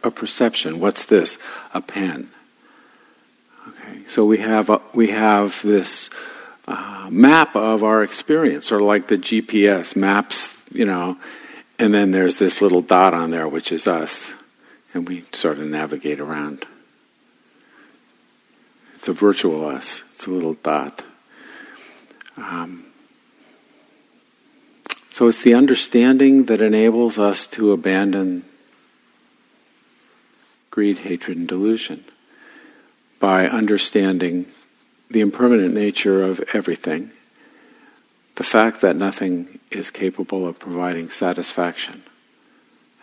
[0.02, 0.80] a perception.
[0.80, 1.38] What's this?
[1.72, 2.30] A pen.
[3.68, 6.10] Okay, so we have a, we have this
[6.66, 11.18] uh, map of our experience, sort of like the GPS maps, you know,
[11.78, 14.32] and then there's this little dot on there, which is us,
[14.92, 16.66] and we sort of navigate around.
[18.94, 20.02] It's a virtual us.
[20.14, 21.04] It's a little dot.
[22.36, 22.86] Um,
[25.10, 28.44] so it's the understanding that enables us to abandon
[30.70, 32.04] greed, hatred, and delusion
[33.20, 34.46] by understanding
[35.08, 37.12] the impermanent nature of everything,
[38.34, 42.02] the fact that nothing is capable of providing satisfaction,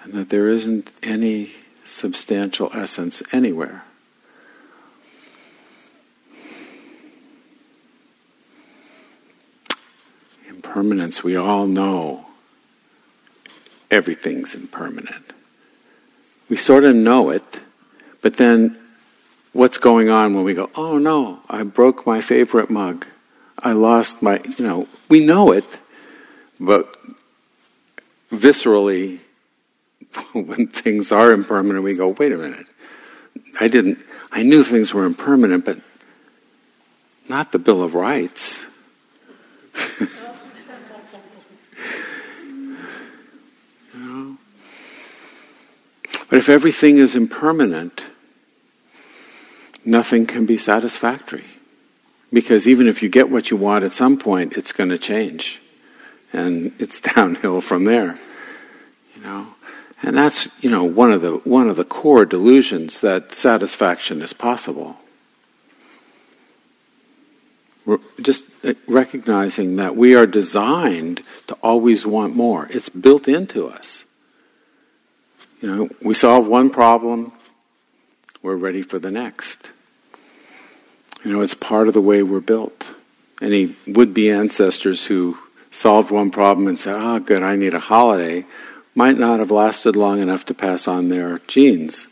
[0.04, 1.54] and that there isn't any
[1.86, 3.86] substantial essence anywhere.
[10.72, 12.26] Impermanence, we all know
[13.90, 15.34] everything's impermanent.
[16.48, 17.62] We sort of know it,
[18.22, 18.80] but then
[19.52, 23.06] what's going on when we go, oh no, I broke my favorite mug.
[23.60, 25.66] I lost my, you know, we know it,
[26.58, 26.96] but
[28.32, 29.20] viscerally,
[30.32, 32.66] when things are impermanent, we go, wait a minute.
[33.60, 34.00] I didn't,
[34.32, 35.80] I knew things were impermanent, but
[37.28, 38.66] not the Bill of Rights.
[46.32, 48.06] But if everything is impermanent,
[49.84, 51.44] nothing can be satisfactory.
[52.32, 55.62] Because even if you get what you want at some point, it's going to change.
[56.32, 58.18] And it's downhill from there.
[59.14, 59.48] You know?
[60.02, 64.32] And that's, you know, one of the one of the core delusions that satisfaction is
[64.32, 65.00] possible.
[67.86, 72.68] We're just uh, recognizing that we are designed to always want more.
[72.72, 74.06] It's built into us.
[75.62, 77.32] You know, we solve one problem,
[78.42, 79.70] we're ready for the next.
[81.24, 82.96] You know, it's part of the way we're built.
[83.42, 85.38] Any would be ancestors who
[85.70, 88.46] solved one problem and said, oh, good, I need a holiday,
[88.96, 92.08] might not have lasted long enough to pass on their genes.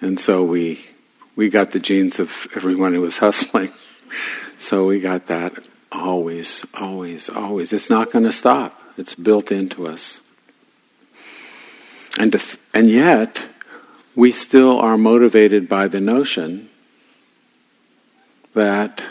[0.00, 0.80] And so we,
[1.34, 3.72] we got the genes of everyone who was hustling.
[4.58, 5.54] so we got that
[5.90, 7.72] always, always, always.
[7.72, 10.20] It's not going to stop, it's built into us.
[12.18, 13.46] And, th- and yet,
[14.14, 16.70] we still are motivated by the notion
[18.54, 19.02] that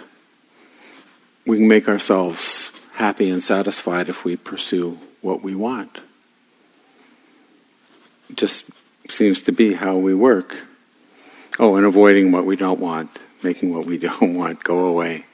[1.45, 5.99] we can make ourselves happy and satisfied if we pursue what we want.
[8.29, 8.65] It just
[9.09, 10.55] seems to be how we work.
[11.59, 13.09] Oh, and avoiding what we don't want,
[13.43, 15.25] making what we don't want go away.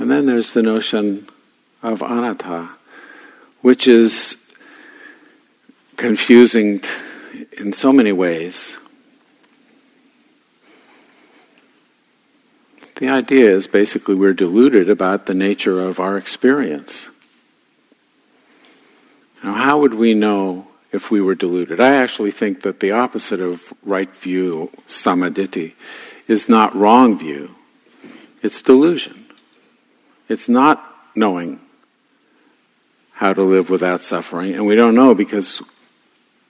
[0.00, 1.28] And then there's the notion
[1.82, 2.70] of anatta,
[3.62, 4.36] which is
[5.96, 6.82] confusing
[7.58, 8.78] in so many ways.
[12.96, 17.08] The idea is basically we're deluded about the nature of our experience.
[19.42, 21.80] Now, how would we know if we were deluded?
[21.80, 25.72] I actually think that the opposite of right view, samaditi,
[26.28, 27.54] is not wrong view,
[28.42, 29.26] it's delusion.
[30.28, 30.84] It's not
[31.16, 31.60] knowing
[33.20, 35.62] how to live without suffering, and we don't know because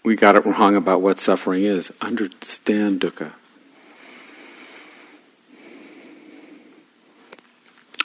[0.05, 1.91] we got it wrong about what suffering is.
[2.01, 3.33] Understand dukkha.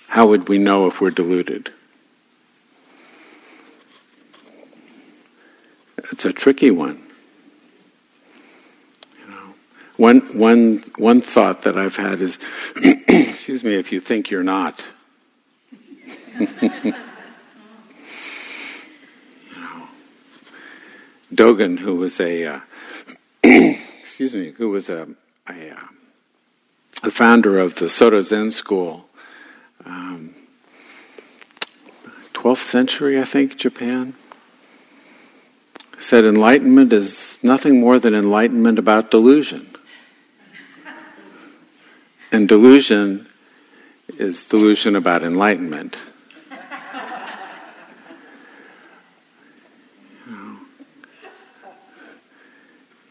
[0.07, 1.71] How would we know if we're deluded?
[6.11, 7.03] It's a tricky one.
[9.19, 9.53] You know,
[9.97, 12.39] one, one, one thought that I've had is,
[12.75, 14.83] excuse me, if you think you're not.
[21.35, 22.59] Dogen, who was a uh,
[23.43, 25.07] excuse me, who was a,
[25.47, 25.87] a uh,
[27.03, 29.05] the founder of the Soto Zen school,
[29.85, 30.33] um,
[32.33, 34.15] 12th century, I think, Japan,
[35.99, 39.75] said enlightenment is nothing more than enlightenment about delusion.
[42.31, 43.27] And delusion
[44.17, 45.97] is delusion about enlightenment.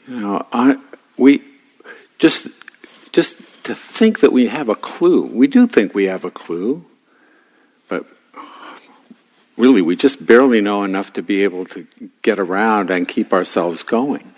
[0.07, 0.77] You know, I,
[1.17, 1.43] we
[2.19, 2.49] just
[3.13, 5.23] just to think that we have a clue.
[5.23, 6.85] We do think we have a clue,
[7.89, 8.07] but
[9.57, 11.87] really we just barely know enough to be able to
[12.23, 14.35] get around and keep ourselves going.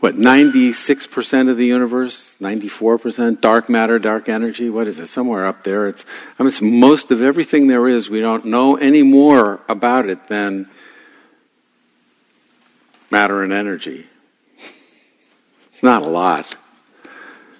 [0.00, 4.68] what, 96% of the universe, 94% dark matter, dark energy.
[4.68, 5.06] What is it?
[5.06, 5.86] Somewhere up there.
[5.86, 6.04] It's,
[6.38, 8.10] I mean, it's most of everything there is.
[8.10, 10.68] We don't know any more about it than
[13.10, 14.08] matter and energy.
[15.84, 16.56] Not a lot.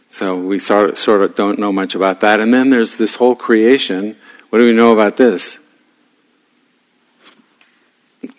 [0.08, 2.40] So we sort of, sort of don't know much about that.
[2.40, 4.16] And then there's this whole creation.
[4.48, 5.58] What do we know about this?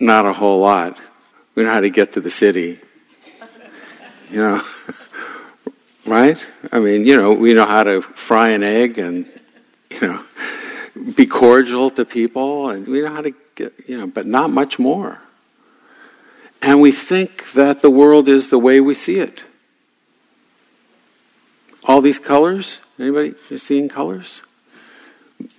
[0.00, 0.98] Not a whole lot.
[1.54, 2.80] We know how to get to the city.
[4.28, 4.64] You know,
[6.04, 6.44] right?
[6.72, 9.24] I mean, you know, we know how to fry an egg and,
[9.88, 10.24] you know,
[11.14, 14.80] be cordial to people, and we know how to get, you know, but not much
[14.80, 15.20] more.
[16.60, 19.44] And we think that the world is the way we see it.
[21.86, 24.42] All these colors, anybody seeing colors?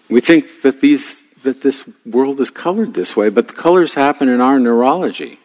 [0.10, 4.28] We think that these that this world is colored this way, but the colors happen
[4.28, 5.40] in our neurology.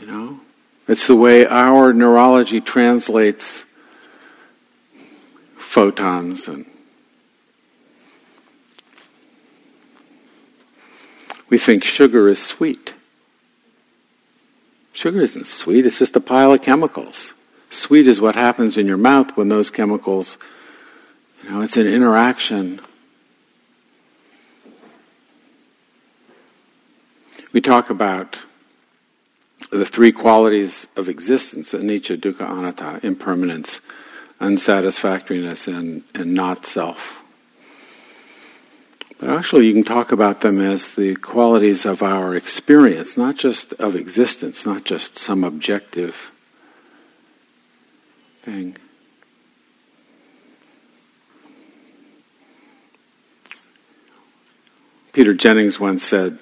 [0.00, 0.40] You know?
[0.88, 3.64] It's the way our neurology translates
[5.56, 6.66] photons and
[11.48, 12.94] we think sugar is sweet.
[14.92, 17.32] Sugar isn't sweet, it's just a pile of chemicals.
[17.74, 20.38] Sweet is what happens in your mouth when those chemicals,
[21.42, 22.80] you know, it's an interaction.
[27.52, 28.38] We talk about
[29.70, 33.80] the three qualities of existence anicca, dukkha, anatta, impermanence,
[34.40, 37.22] unsatisfactoriness, and, and not self.
[39.18, 43.72] But actually, you can talk about them as the qualities of our experience, not just
[43.74, 46.30] of existence, not just some objective
[48.44, 48.76] thing.
[55.12, 56.38] Peter Jennings once said,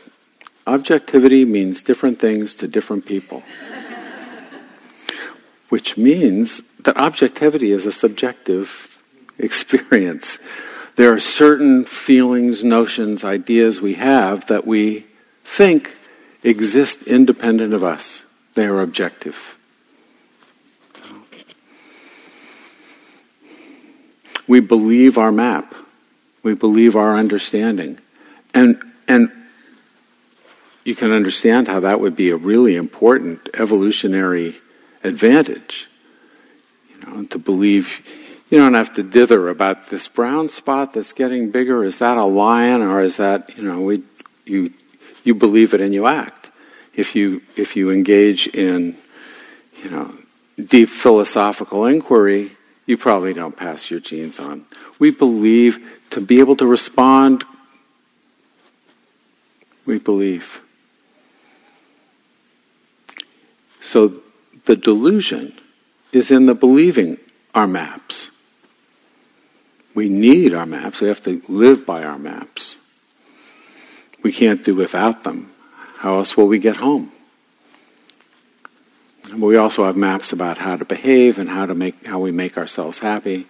[0.67, 3.43] Objectivity means different things to different people.
[5.69, 9.03] Which means that objectivity is a subjective
[9.39, 10.39] experience.
[10.97, 15.07] There are certain feelings, notions, ideas we have that we
[15.45, 15.97] think
[16.43, 18.25] exist independent of us.
[18.55, 19.57] They are objective.
[24.47, 25.75] We believe our map.
[26.43, 27.99] We believe our understanding.
[28.55, 29.31] And, and
[30.85, 34.57] you can understand how that would be a really important evolutionary
[35.05, 35.89] advantage.
[36.91, 38.03] You know, to believe
[38.51, 41.85] you don't have to dither about this brown spot that's getting bigger.
[41.85, 44.03] Is that a lion, or is that you know we
[44.45, 44.73] you
[45.25, 46.51] you believe it and you act.
[46.95, 48.97] If you if you engage in
[49.83, 50.15] you know
[50.63, 52.53] deep philosophical inquiry,
[52.87, 54.67] you probably don't pass your genes on.
[54.99, 55.79] We believe
[56.11, 57.45] to be able to respond.
[59.87, 60.61] We believe.
[63.81, 64.23] So
[64.65, 65.59] the delusion
[66.13, 67.19] is in the believing
[67.55, 68.31] our maps.
[69.95, 71.01] We need our maps.
[71.01, 72.77] We have to live by our maps.
[74.23, 75.53] We can't do without them.
[75.99, 77.12] How else will we get home?
[79.33, 82.31] But we also have maps about how to behave and how to make how we
[82.31, 83.47] make ourselves happy.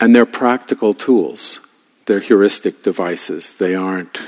[0.00, 1.60] And they're practical tools.
[2.06, 3.54] They're heuristic devices.
[3.56, 4.18] They aren't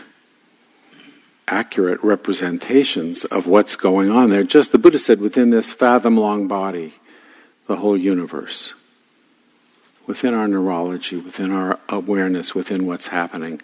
[1.49, 4.45] accurate representations of what's going on there.
[4.45, 6.95] Just the Buddha said, within this fathom long body,
[7.67, 8.75] the whole universe,
[10.07, 13.61] within our neurology, within our awareness, within what's happening.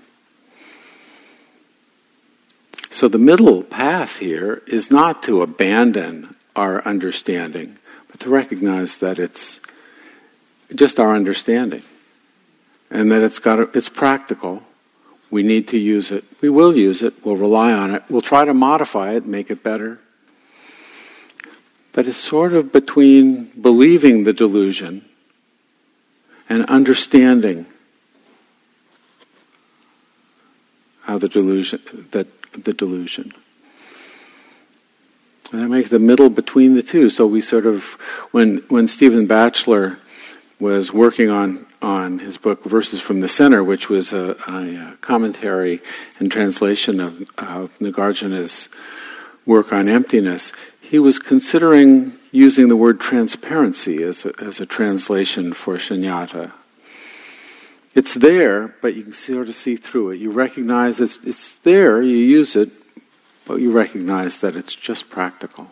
[2.91, 7.79] So the middle path here is not to abandon our understanding,
[8.11, 9.61] but to recognize that it's
[10.75, 11.83] just our understanding
[12.91, 14.63] and that it's got a, it's practical
[15.31, 16.25] we need to use it.
[16.41, 17.25] We will use it.
[17.25, 18.03] We'll rely on it.
[18.09, 20.01] We'll try to modify it, make it better.
[21.93, 25.05] But it's sort of between believing the delusion
[26.49, 27.67] and understanding
[31.03, 33.33] how the delusion that the delusion.
[35.53, 37.09] And that makes the middle between the two.
[37.09, 37.95] So we sort of
[38.33, 39.99] when when Stephen Batchelor
[40.61, 45.81] was working on on his book Verses from the Center, which was a, a commentary
[46.19, 48.69] and translation of, of Nagarjuna's
[49.47, 55.53] work on emptiness, he was considering using the word transparency as a, as a translation
[55.53, 56.53] for shunyata.
[57.95, 60.17] It's there, but you can sort of see through it.
[60.17, 62.71] You recognize it's, it's there, you use it,
[63.47, 65.71] but you recognize that it's just practical.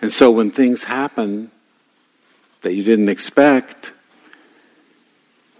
[0.00, 1.50] And so when things happen
[2.62, 3.92] that you didn't expect,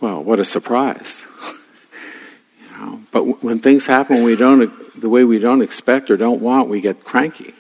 [0.01, 1.25] well, what a surprise.
[2.63, 6.41] you know, but when things happen we don't the way we don't expect or don't
[6.41, 7.55] want, we get cranky.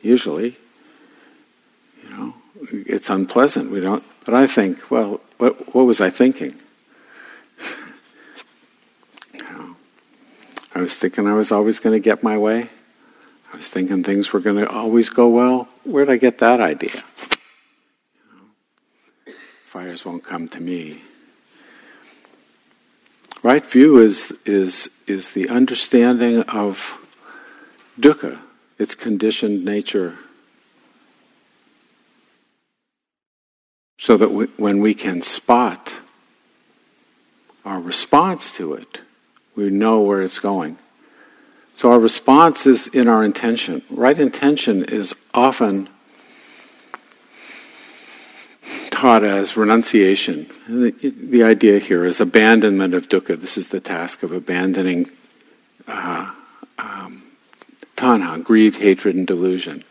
[0.00, 0.56] Usually,
[2.02, 2.34] you know,
[2.70, 3.70] it's unpleasant.
[3.70, 4.04] We don't.
[4.24, 6.54] But I think, well, what what was I thinking?
[10.72, 12.70] I was thinking I was always going to get my way.
[13.52, 15.68] I was thinking things were going to always go well.
[15.82, 17.02] Where did I get that idea?
[19.66, 21.02] Fires won't come to me.
[23.42, 26.98] Right view is, is, is the understanding of
[27.98, 28.38] dukkha,
[28.78, 30.18] its conditioned nature.
[34.02, 35.98] So that we, when we can spot
[37.64, 39.00] our response to it,
[39.54, 40.78] we know where it's going.
[41.74, 43.82] So our response is in our intention.
[43.88, 45.88] Right intention is often
[48.90, 50.50] taught as renunciation.
[50.66, 53.40] The, the, idea here is abandonment of dukkha.
[53.40, 55.12] This is the task of abandoning
[55.86, 56.32] uh,
[56.76, 57.22] um,
[57.96, 59.84] tanha, greed, hatred, and delusion.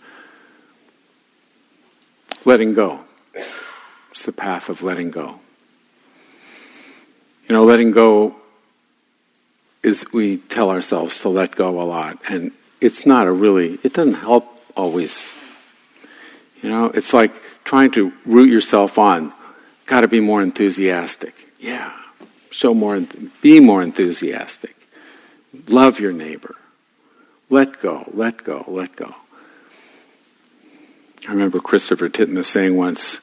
[2.44, 3.06] Letting go.
[4.12, 5.40] It's the path of letting go.
[7.48, 8.36] You know, letting go
[9.84, 13.94] is we tell ourselves to let go a lot, and it's not a really, it
[13.94, 15.34] doesn't help always.
[16.62, 17.34] You know, it's like
[17.64, 19.34] trying to root yourself on.
[19.86, 21.50] Got to be more enthusiastic.
[21.60, 21.92] Yeah,
[22.52, 23.00] show more,
[23.42, 24.76] be more enthusiastic.
[25.68, 26.56] Love your neighbor.
[27.50, 29.16] Let go, let go, let go.
[31.28, 33.20] I remember Christopher Titmuss saying once,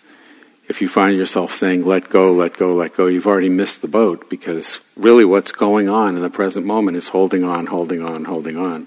[0.69, 3.89] if you find yourself saying, let go, let go, let go, you've already missed the
[3.89, 8.27] boat because really what's going on in the present moment is holding on, holding on,
[8.27, 8.86] holding on.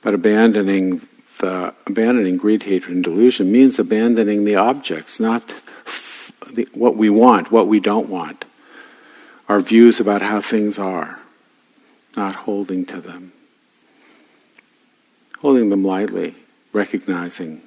[0.00, 1.06] But abandoning
[1.38, 5.46] the abandoning greed, hatred, and delusion means abandoning the objects, not
[6.50, 8.44] the, what we want, what we don't want,
[9.48, 11.18] our views about how things are,
[12.16, 13.32] not holding to them,
[15.40, 16.34] holding them lightly,
[16.72, 17.62] recognizing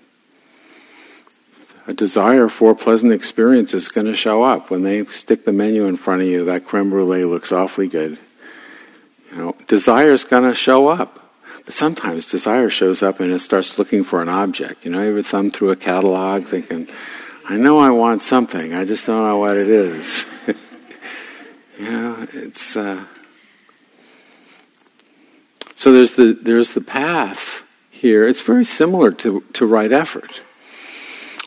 [1.88, 5.86] a desire for pleasant experience is going to show up when they stick the menu
[5.86, 6.44] in front of you.
[6.44, 8.20] That creme brulee looks awfully good.
[9.32, 11.24] You know, desire is going to show up.
[11.64, 14.84] But sometimes desire shows up and it starts looking for an object.
[14.84, 16.90] You know, you ever thumb through a catalog thinking,
[17.48, 20.26] I know I want something, I just don't know what it is.
[21.80, 23.06] you know, it's uh...
[25.78, 28.28] so there's the there's the path here.
[28.28, 30.42] It's very similar to, to right effort.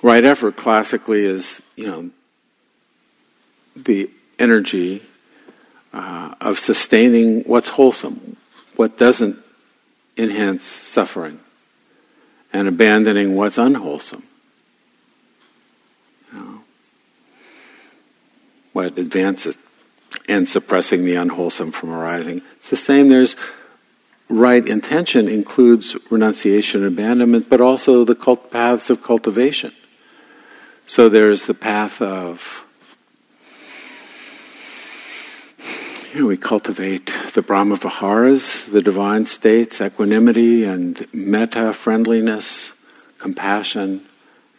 [0.02, 2.11] Right effort classically is, you know,
[3.77, 4.09] the
[4.39, 5.02] energy
[5.93, 8.36] uh, of sustaining what's wholesome,
[8.77, 9.36] what doesn't
[10.16, 11.40] enhance suffering
[12.52, 14.23] and abandoning what's unwholesome.
[18.73, 19.59] What advances
[20.28, 22.43] and suppressing the unwholesome from arising.
[22.59, 23.09] It's the same.
[23.09, 23.35] There's
[24.31, 29.73] right intention includes renunciation and abandonment, but also the cult paths of cultivation.
[30.86, 32.65] So there's the path of
[36.15, 42.73] you know, we cultivate the Brahma Viharas, the divine states, equanimity and metta, friendliness,
[43.19, 44.05] compassion,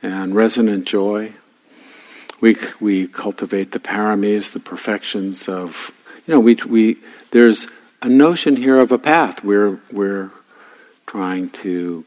[0.02, 1.34] and resonant joy.
[2.40, 5.92] We, we cultivate the paramis, the perfections of,
[6.26, 6.98] you know, we, we,
[7.32, 7.68] there's
[8.02, 9.44] a notion here of a path.
[9.44, 10.32] We're, we're
[11.06, 12.06] trying to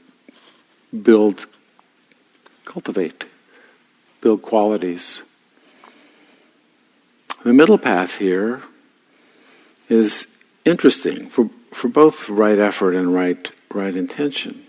[1.02, 1.46] build,
[2.64, 3.26] cultivate,
[4.20, 5.22] build qualities.
[7.44, 8.62] The middle path here
[9.88, 10.26] is
[10.64, 14.64] interesting for, for both right effort and right, right intention.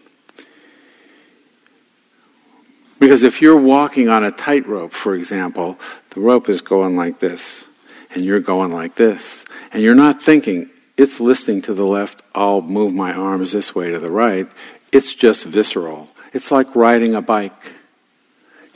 [3.00, 5.80] Because if you're walking on a tightrope, for example,
[6.12, 7.66] the rope is going like this,
[8.14, 12.62] and you're going like this, and you're not thinking, it's listening to the left, I'll
[12.62, 14.48] move my arms this way to the right.
[14.92, 16.10] It's just visceral.
[16.34, 17.74] It's like riding a bike.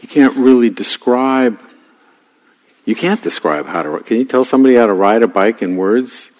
[0.02, 1.60] You can't really describe
[2.90, 4.00] you can't describe how to.
[4.00, 6.32] Can you tell somebody how to ride a bike in words?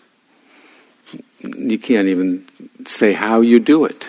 [1.44, 2.48] You can't even
[2.88, 4.08] say how you do it.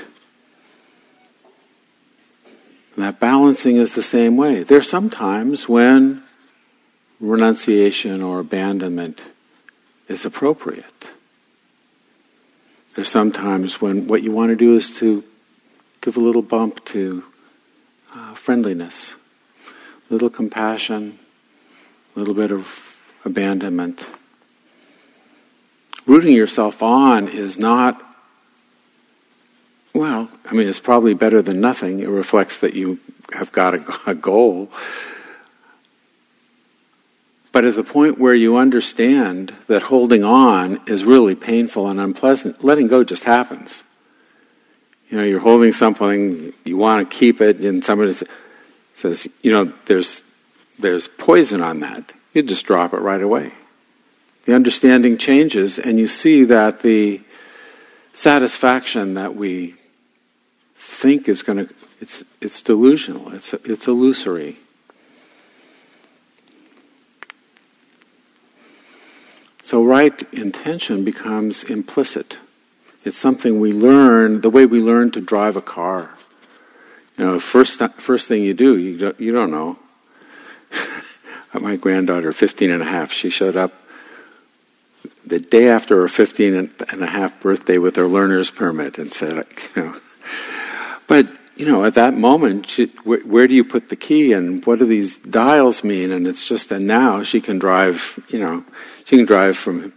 [2.95, 4.63] And that balancing is the same way.
[4.63, 6.23] There are some times when
[7.21, 9.21] renunciation or abandonment
[10.09, 11.11] is appropriate.
[13.01, 15.25] There's some times when what you want to do is to
[16.03, 17.25] give a little bump to
[18.15, 19.15] uh, friendliness,
[20.11, 21.19] a little compassion,
[22.15, 24.07] a little bit of abandonment.
[26.05, 27.99] Rooting yourself on is not,
[29.95, 32.01] well, I mean, it's probably better than nothing.
[32.01, 33.01] It reflects that you
[33.33, 34.71] have got a, a goal.
[37.53, 42.63] But at the point where you understand that holding on is really painful and unpleasant,
[42.65, 43.83] letting go just happens.
[45.09, 48.15] You know, you're holding something, you want to keep it, and somebody
[48.95, 50.23] says, you know, there's,
[50.79, 52.13] there's poison on that.
[52.33, 53.53] You just drop it right away.
[54.45, 57.21] The understanding changes, and you see that the
[58.13, 59.75] satisfaction that we
[60.77, 64.59] think is going to, it's, it's delusional, it's, it's illusory.
[69.71, 72.39] So, right intention becomes implicit.
[73.05, 76.11] It's something we learn the way we learn to drive a car.
[77.17, 79.79] You know, first first thing you do, you don't, you don't know.
[81.55, 83.73] My granddaughter, 15 and a half, she showed up
[85.25, 89.47] the day after her 15 and a half birthday with her learner's permit and said,
[89.77, 90.01] you know,
[91.07, 91.29] but
[91.61, 94.87] you know, at that moment, she, where, do you put the key and what do
[94.87, 96.11] these dials mean?
[96.11, 98.65] And it's just, that now she can drive, you know,
[99.05, 99.93] she can drive from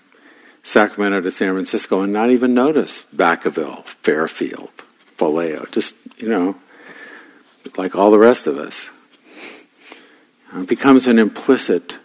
[0.61, 4.71] Sacramento to San Francisco and not even notice Vacaville, Fairfield,
[5.17, 6.57] Vallejo, just, you know,
[7.77, 8.89] like all the rest of us.
[10.53, 11.95] Uh, it becomes an implicit.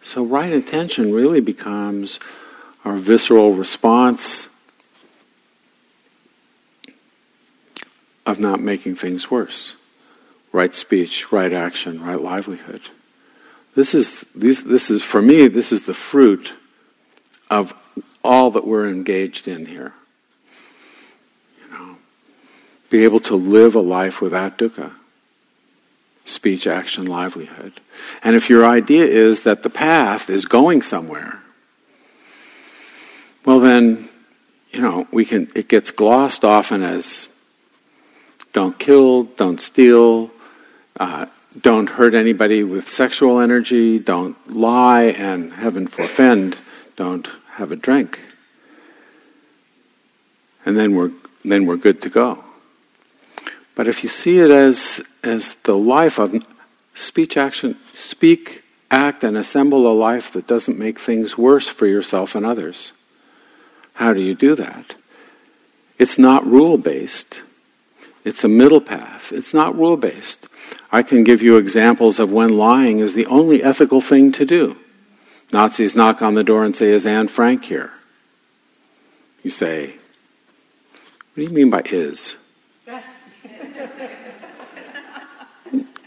[0.00, 2.20] So, right intention really becomes
[2.84, 4.48] our visceral response
[8.26, 9.76] of not making things worse.
[10.52, 12.82] Right speech, right action, right livelihood.
[13.74, 16.52] This is, this is, for me, this is the fruit
[17.50, 17.74] of
[18.22, 19.94] all that we're engaged in here.
[21.62, 21.96] You know,
[22.90, 24.92] be able to live a life without dukkha.
[26.24, 27.80] Speech, action, livelihood.
[28.22, 31.42] And if your idea is that the path is going somewhere,
[33.44, 34.08] well then,
[34.70, 37.28] you know, we can, it gets glossed often as
[38.52, 40.30] don't kill, don't steal,
[40.98, 41.26] uh,
[41.60, 46.56] don't hurt anybody with sexual energy, don't lie, and heaven forfend,
[46.96, 48.20] don't have a drink.
[50.64, 51.10] And then we're,
[51.44, 52.44] then we're good to go.
[53.74, 56.34] But if you see it as, as the life of
[56.94, 62.34] speech, action, speak, act, and assemble a life that doesn't make things worse for yourself
[62.34, 62.92] and others,
[63.94, 64.94] how do you do that?
[65.98, 67.42] It's not rule based.
[68.24, 69.32] It's a middle path.
[69.32, 70.46] It's not rule based.
[70.90, 74.76] I can give you examples of when lying is the only ethical thing to do.
[75.52, 77.92] Nazis knock on the door and say, Is Anne Frank here?
[79.42, 79.96] You say,
[81.34, 82.36] What do you mean by is?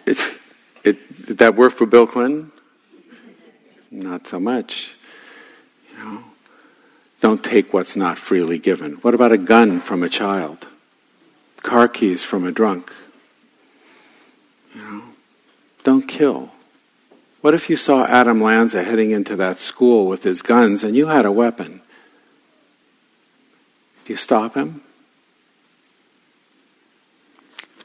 [0.05, 0.39] it,
[0.83, 2.51] it, did that work for Bill Clinton?
[3.91, 4.95] Not so much.
[5.91, 6.23] You know,
[7.19, 8.93] don't take what's not freely given.
[8.95, 10.67] What about a gun from a child?
[11.65, 12.93] Car keys from a drunk.
[14.73, 15.03] You know,
[15.83, 16.51] don't kill.
[17.41, 21.07] What if you saw Adam Lanza heading into that school with his guns and you
[21.07, 21.81] had a weapon?
[24.05, 24.81] Do you stop him?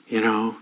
[0.09, 0.57] You know,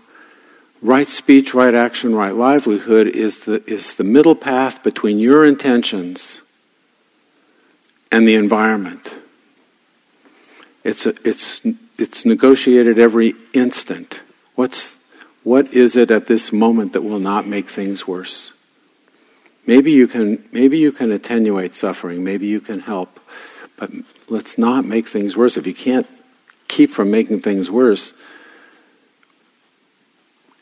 [0.81, 6.41] right speech, right action, right livelihood is the, is the middle path between your intentions
[8.11, 9.15] and the environment.
[10.83, 11.61] It's, a, it's
[11.99, 14.21] it's negotiated every instant.
[14.55, 14.95] What's,
[15.43, 18.53] what is it at this moment that will not make things worse?
[19.65, 23.19] Maybe you can, maybe you can attenuate suffering, maybe you can help,
[23.77, 23.91] but
[24.27, 25.57] let's not make things worse.
[25.57, 26.07] If you can't
[26.67, 28.13] keep from making things worse,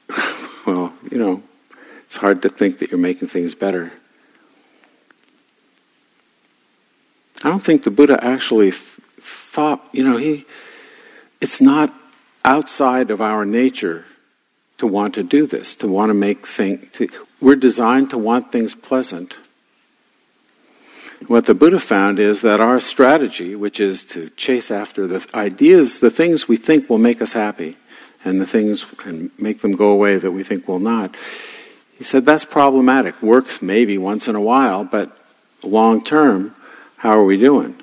[0.66, 1.44] well, you know,
[2.06, 3.94] it's hard to think that you're making things better.
[7.44, 10.46] I don't think the Buddha actually thought, you know, he
[11.42, 11.94] it's not
[12.44, 14.06] outside of our nature
[14.78, 16.88] to want to do this, to want to make things.
[16.94, 17.10] To,
[17.42, 19.38] we're designed to want things pleasant.
[21.26, 26.00] What the Buddha found is that our strategy, which is to chase after the ideas,
[26.00, 27.76] the things we think will make us happy,
[28.24, 31.16] and the things and make them go away that we think will not,
[31.98, 33.22] he said that's problematic.
[33.24, 35.18] Works maybe once in a while, but
[35.64, 36.56] long term,
[36.98, 37.82] how are we doing?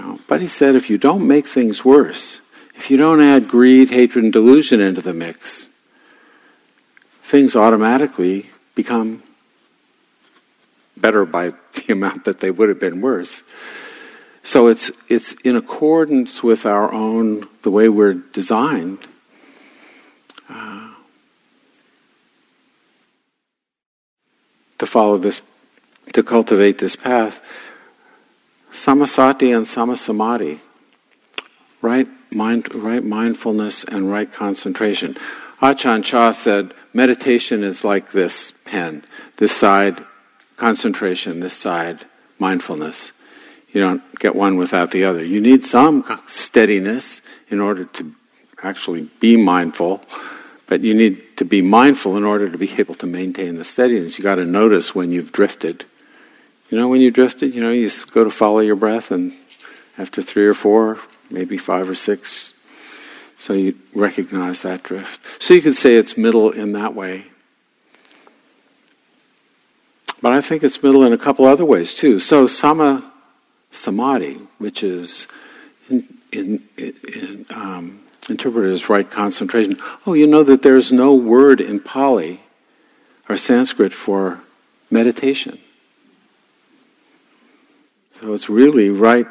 [0.00, 2.40] Know, but he said if you don't make things worse,
[2.74, 5.68] if you don't add greed, hatred, and delusion into the mix,
[7.22, 9.22] things automatically become
[10.96, 13.42] better by the amount that they would have been worse.
[14.42, 19.00] So it's it's in accordance with our own the way we're designed.
[20.48, 20.94] Uh,
[24.78, 25.42] to follow this,
[26.14, 27.42] to cultivate this path,
[28.72, 30.60] Samasati and samasamadhi,
[31.82, 35.16] right, mind, right mindfulness and right concentration.
[35.60, 39.04] Ajahn Chah said, meditation is like this pen.
[39.36, 40.04] This side
[40.56, 42.06] concentration, this side
[42.38, 43.12] mindfulness.
[43.72, 45.24] You don't get one without the other.
[45.24, 48.14] You need some steadiness in order to
[48.62, 50.02] actually be mindful,
[50.66, 54.18] but you need to be mindful in order to be able to maintain the steadiness.
[54.18, 55.84] You got to notice when you've drifted.
[56.70, 59.32] You know, when you drifted, you know, you go to follow your breath, and
[59.98, 62.52] after three or four, maybe five or six,
[63.38, 65.20] so you recognize that drift.
[65.42, 67.26] So you could say it's middle in that way.
[70.22, 72.18] But I think it's middle in a couple other ways too.
[72.18, 73.10] So sama
[73.70, 75.26] samadhi, which is
[75.88, 79.80] in, in, in, um, interpreted as right concentration.
[80.06, 82.40] Oh, you know that there's no word in Pali
[83.28, 84.40] or Sanskrit for
[84.90, 85.58] meditation.
[88.20, 89.26] So it's really right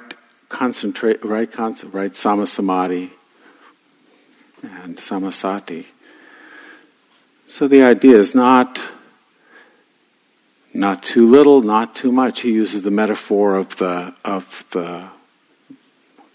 [0.49, 1.53] concentrate, right,
[1.93, 3.11] right sama samadhi
[4.63, 5.85] and samasati.
[7.47, 8.81] So the idea is not
[10.73, 12.41] not too little, not too much.
[12.41, 15.09] He uses the metaphor of the of the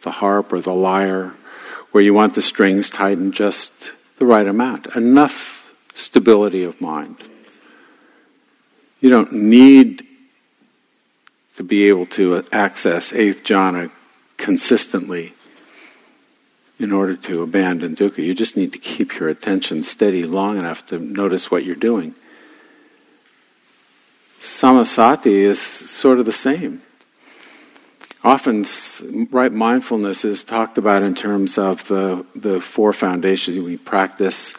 [0.02, 1.34] the harp or the lyre,
[1.90, 7.16] where you want the strings tightened just the right amount, enough stability of mind.
[9.00, 10.06] You don't need
[11.56, 13.90] to be able to access eighth jhana
[14.36, 15.34] consistently
[16.78, 18.18] in order to abandon dukkha.
[18.18, 22.14] You just need to keep your attention steady long enough to notice what you're doing.
[24.40, 26.82] Samasati is sort of the same.
[28.22, 28.64] Often,
[29.30, 33.58] right mindfulness is talked about in terms of the, the four foundations.
[33.58, 34.54] We practice,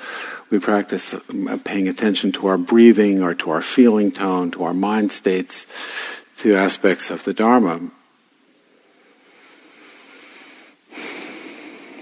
[0.52, 4.74] we practice uh, paying attention to our breathing or to our feeling tone, to our
[4.74, 5.66] mind states,
[6.40, 7.92] to aspects of the Dharma.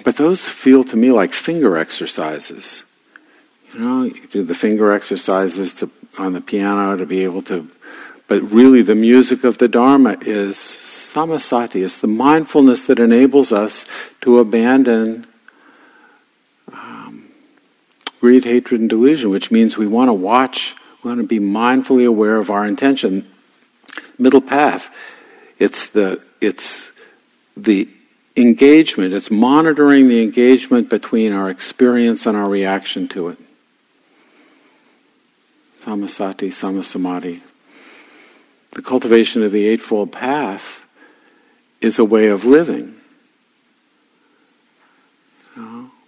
[0.04, 2.84] But those feel to me like finger exercises.
[3.74, 7.70] You know, you do the finger exercises to, on the piano to be able to,
[8.28, 11.84] but really the music of the Dharma is samasati.
[11.84, 13.86] It's the mindfulness that enables us
[14.22, 15.26] to abandon
[16.72, 17.30] um,
[18.20, 22.06] greed, hatred, and delusion, which means we want to watch, we want to be mindfully
[22.06, 23.28] aware of our intention.
[24.18, 24.90] Middle path.
[25.60, 26.92] It's the, it's
[27.56, 27.88] the
[28.36, 33.38] engagement, it's monitoring the engagement between our experience and our reaction to it.
[35.80, 37.42] Samasati, samasamadhi.
[38.72, 40.84] The cultivation of the Eightfold Path
[41.82, 42.96] is a way of living.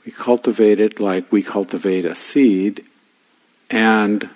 [0.05, 2.85] We cultivate it like we cultivate a seed,
[3.71, 4.29] and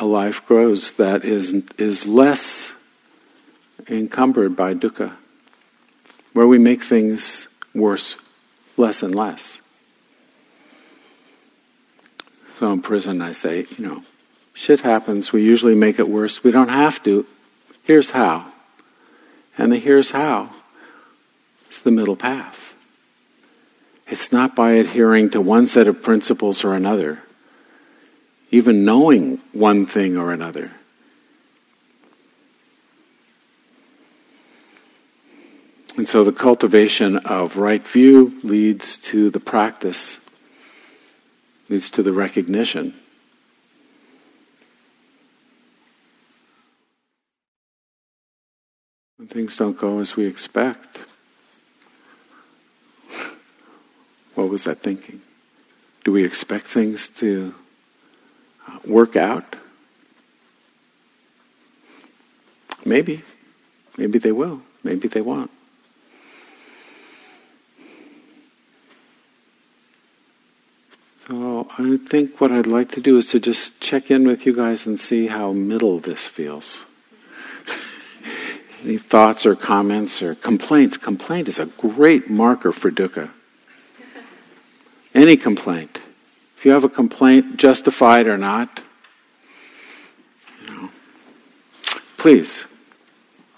[0.00, 2.72] a life grows that is, is less
[3.86, 5.12] encumbered by dukkha
[6.32, 8.16] where we make things worse
[8.76, 9.60] less and less.
[12.56, 14.02] So in prison, I say, you know,
[14.54, 15.32] shit happens.
[15.32, 16.42] We usually make it worse.
[16.42, 17.26] We don't have to.
[17.82, 18.52] Here's how.
[19.58, 20.50] And the here's how
[21.70, 22.74] is the middle path.
[24.06, 27.22] It's not by adhering to one set of principles or another,
[28.50, 30.72] even knowing one thing or another.
[35.96, 40.18] And so the cultivation of right view leads to the practice,
[41.68, 42.94] leads to the recognition.
[49.16, 51.04] When things don't go as we expect,
[54.34, 55.20] what was that thinking?
[56.02, 57.54] Do we expect things to
[58.86, 59.56] work out?
[62.84, 63.22] Maybe.
[63.96, 64.62] Maybe they will.
[64.82, 65.50] Maybe they won't.
[71.28, 74.54] So I think what I'd like to do is to just check in with you
[74.54, 76.86] guys and see how middle this feels.
[78.82, 80.96] Any thoughts or comments or complaints?
[80.96, 83.30] Complaint is a great marker for dukkha.
[85.14, 86.00] Any complaint.
[86.60, 88.82] If you have a complaint, justified or not,
[90.60, 90.90] you know,
[92.18, 92.66] please.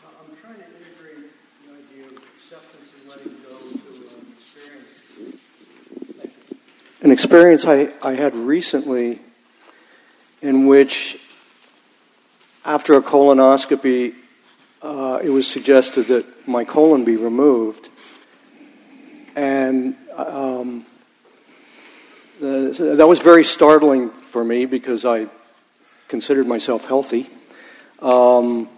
[0.05, 1.33] I'm trying to integrate
[1.66, 5.41] you know the acceptance and letting go to an experience
[7.01, 9.19] an experience I, I had recently
[10.41, 11.19] in which,
[12.65, 14.15] after a colonoscopy,
[14.81, 17.89] uh, it was suggested that my colon be removed.
[19.35, 20.87] And um,
[22.43, 25.28] the, that was very startling for me because I
[26.09, 27.31] considered myself healthy.
[28.01, 28.69] Um,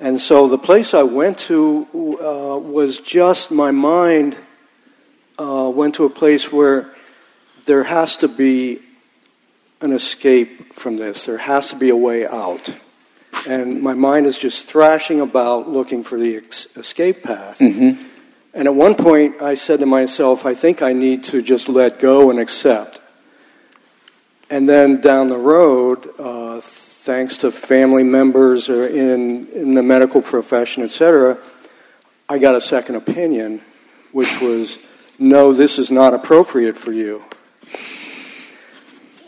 [0.00, 4.36] and so the place I went to uh, was just my mind
[5.38, 6.92] uh, went to a place where
[7.66, 8.80] there has to be
[9.80, 11.26] an escape from this.
[11.26, 12.74] There has to be a way out.
[13.48, 17.58] And my mind is just thrashing about looking for the ex- escape path.
[17.58, 18.02] Mm-hmm.
[18.54, 21.98] And at one point, I said to myself, I think I need to just let
[21.98, 23.00] go and accept.
[24.54, 30.22] And then down the road, uh, thanks to family members or in, in the medical
[30.22, 31.38] profession, et cetera,
[32.28, 33.62] I got a second opinion,
[34.12, 34.78] which was,
[35.18, 37.24] no, this is not appropriate for you.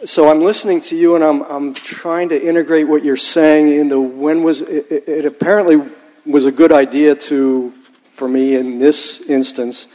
[0.05, 4.01] So I'm listening to you and I'm, I'm trying to integrate what you're saying into
[4.01, 5.83] when was it, it, it apparently
[6.25, 7.73] was a good idea to,
[8.13, 9.89] for me in this instance,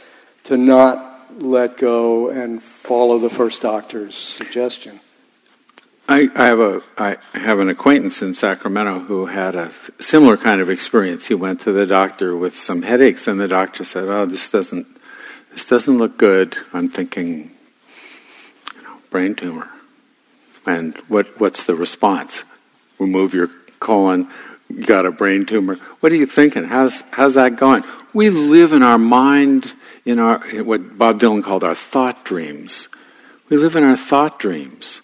[0.44, 5.00] to not let go and follow the first doctor's suggestion.
[6.08, 9.70] I, I have a I have an acquaintance in Sacramento who had a
[10.00, 11.28] similar kind of experience.
[11.28, 14.86] He went to the doctor with some headaches, and the doctor said, "Oh, this doesn't
[15.52, 17.52] this doesn't look good." I'm thinking,
[18.76, 19.70] you know, brain tumor.
[20.66, 22.42] And what what's the response?
[22.98, 23.48] Remove your
[23.78, 24.28] colon.
[24.68, 25.76] You got a brain tumor.
[26.00, 26.64] What are you thinking?
[26.64, 27.84] How's how's that going?
[28.12, 29.72] We live in our mind,
[30.04, 32.88] in our what Bob Dylan called our thought dreams.
[33.48, 35.00] We live in our thought dreams.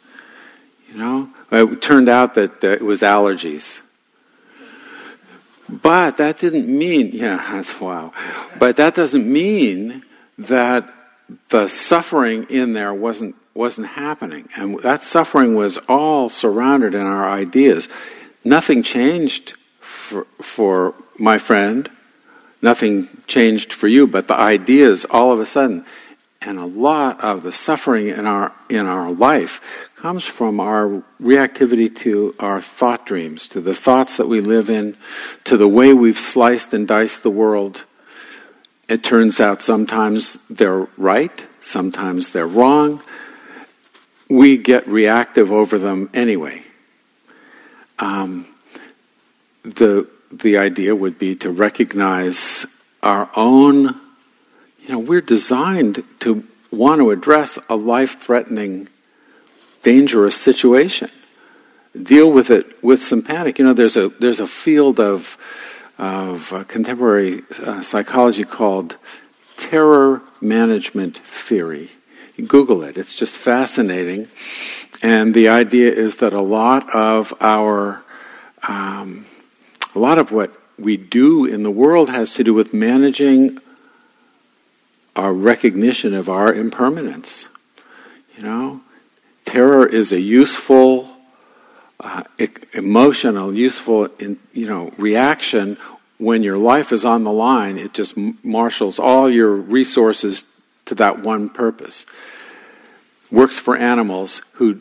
[0.88, 3.80] You know, it turned out that uh, it was allergies.
[5.68, 8.12] But that didn't mean, yeah, that's wow.
[8.58, 10.04] But that doesn't mean
[10.38, 10.92] that
[11.50, 17.28] the suffering in there wasn't wasn't happening, and that suffering was all surrounded in our
[17.28, 17.88] ideas.
[18.44, 21.90] Nothing changed for, for my friend.
[22.62, 25.84] Nothing changed for you, but the ideas all of a sudden,
[26.40, 29.60] and a lot of the suffering in our in our life
[29.98, 34.96] comes from our reactivity to our thought dreams, to the thoughts that we live in,
[35.42, 37.84] to the way we've sliced and diced the world.
[38.88, 43.02] It turns out sometimes they're right, sometimes they're wrong.
[44.30, 46.62] We get reactive over them anyway.
[47.98, 48.46] Um,
[49.64, 52.66] the the idea would be to recognize
[53.02, 54.00] our own.
[54.80, 58.88] You know, we're designed to want to address a life-threatening
[59.82, 61.10] dangerous situation.
[62.00, 63.58] Deal with it with some panic.
[63.58, 65.36] You know, there's a there's a field of
[65.98, 68.96] of uh, contemporary uh, psychology called
[69.56, 71.90] terror management theory.
[72.46, 74.28] Google it; it's just fascinating.
[75.02, 78.02] And the idea is that a lot of our
[78.66, 79.26] um,
[79.94, 83.58] a lot of what we do in the world has to do with managing
[85.16, 87.46] our recognition of our impermanence.
[88.36, 88.80] You know,
[89.48, 91.08] terror is a useful,
[92.00, 92.22] uh,
[92.74, 95.78] emotional, useful, in, you know, reaction
[96.18, 97.78] when your life is on the line.
[97.78, 98.14] It just
[98.44, 100.44] marshals all your resources
[100.84, 102.04] to that one purpose.
[103.30, 104.80] Works for animals who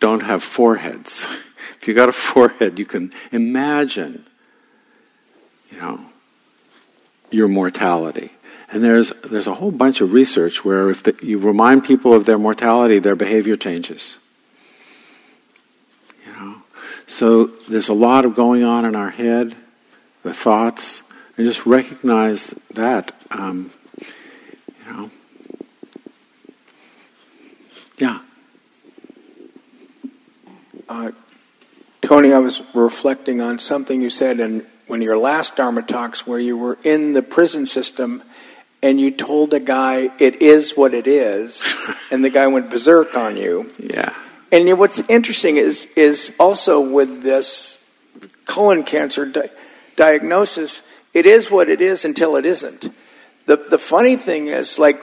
[0.00, 1.24] don't have foreheads.
[1.80, 4.26] if you got a forehead, you can imagine,
[5.70, 6.00] you know,
[7.30, 8.32] your mortality.
[8.70, 12.26] And there's, there's a whole bunch of research where if the, you remind people of
[12.26, 14.18] their mortality, their behavior changes.
[16.26, 16.62] You know?
[17.06, 19.54] So there's a lot of going on in our head,
[20.24, 21.02] the thoughts,
[21.36, 23.12] and just recognize that.
[23.30, 23.70] Um,
[24.00, 25.10] you know.
[27.98, 28.20] Yeah.
[30.88, 31.12] Uh,
[32.00, 36.26] Tony, I was reflecting on something you said in one of your last Dharma talks
[36.26, 38.22] where you were in the prison system
[38.86, 41.66] and you told a guy it is what it is,
[42.12, 43.68] and the guy went berserk on you.
[43.80, 44.14] Yeah.
[44.52, 47.78] And what's interesting is is also with this
[48.44, 49.50] colon cancer di-
[49.96, 50.82] diagnosis,
[51.12, 52.94] it is what it is until it isn't.
[53.46, 55.00] The the funny thing is, like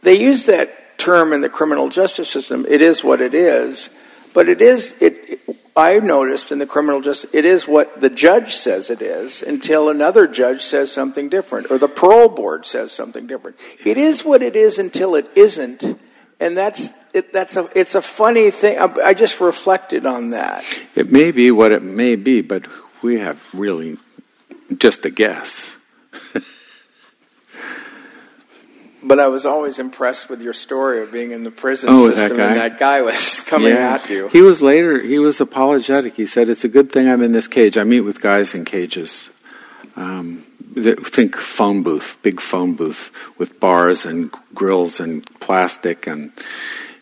[0.00, 2.64] they use that term in the criminal justice system.
[2.66, 3.90] It is what it is,
[4.32, 5.40] but it is it
[5.76, 9.90] I noticed in the criminal justice, it is what the judge says it is until
[9.90, 13.58] another judge says something different, or the parole board says something different.
[13.84, 15.84] It is what it is until it isn't,
[16.40, 18.78] and that's it, that's a it's a funny thing.
[18.78, 20.64] I, I just reflected on that.
[20.94, 22.66] It may be what it may be, but
[23.02, 23.98] we have really
[24.78, 25.74] just a guess.
[29.06, 32.38] But I was always impressed with your story of being in the prison Oh, system
[32.38, 32.46] guy?
[32.48, 33.94] and that guy was coming yeah.
[33.94, 34.26] at you.
[34.28, 36.14] He was later, he was apologetic.
[36.16, 37.78] He said, It's a good thing I'm in this cage.
[37.78, 39.30] I meet with guys in cages.
[39.94, 46.32] Um, that think phone booth, big phone booth with bars and grills and plastic and,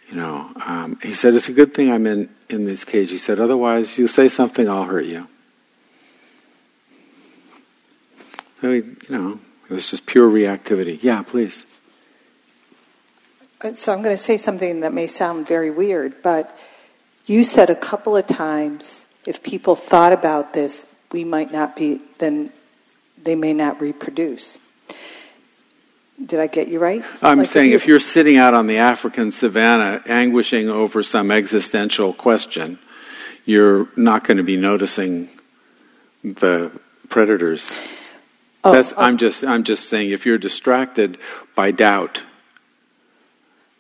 [0.09, 0.53] you know.
[0.65, 3.11] Um, he said, It's a good thing I'm in, in this cage.
[3.11, 5.27] He said, Otherwise, you say something, I'll hurt you.
[8.61, 10.99] So, he, you know, it was just pure reactivity.
[11.03, 11.65] Yeah, please.
[13.73, 16.57] So I'm going to say something that may sound very weird, but
[17.27, 22.03] You said a couple of times if people thought about this, we might not be,
[22.19, 22.53] then
[23.23, 24.59] they may not reproduce.
[26.23, 27.03] Did I get you right?
[27.23, 31.31] I'm Like saying you- if you're sitting out on the African savannah anguishing over some
[31.31, 32.79] existential question,
[33.47, 35.31] you're not going to be noticing
[36.23, 36.71] the
[37.09, 37.75] predators.
[38.63, 41.17] Oh, oh, I'm just I'm just saying if you're distracted
[41.55, 42.23] by doubt.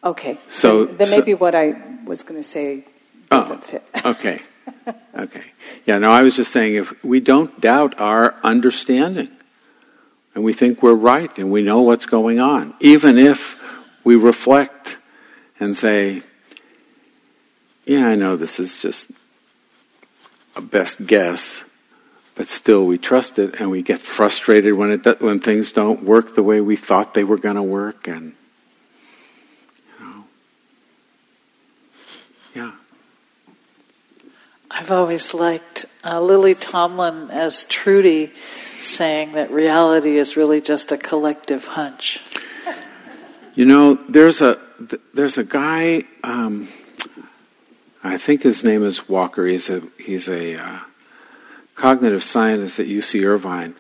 [0.04, 0.38] Okay.
[0.48, 1.74] so- then, then so- maybe what I
[2.04, 2.84] was going to say
[3.30, 3.84] Oh, doesn't fit.
[4.04, 4.42] Okay.
[5.16, 5.44] Okay.
[5.86, 9.28] Yeah, no, I was just saying if we don't doubt our understanding
[10.34, 13.56] and we think we're right and we know what's going on, even if
[14.02, 14.98] we reflect
[15.60, 16.22] and say,
[17.86, 19.10] yeah, I know this is just
[20.56, 21.64] a best guess,
[22.34, 26.02] but still we trust it and we get frustrated when it do, when things don't
[26.02, 28.34] work the way we thought they were going to work and
[30.00, 30.24] you know
[32.54, 32.72] yeah
[34.76, 38.32] I've always liked uh, Lily Tomlin as Trudy
[38.82, 42.20] saying that reality is really just a collective hunch.
[43.54, 44.58] You know, there's a
[45.14, 46.02] there's a guy.
[46.24, 46.68] Um,
[48.02, 49.46] I think his name is Walker.
[49.46, 50.80] He's a he's a uh,
[51.76, 53.76] cognitive scientist at UC Irvine.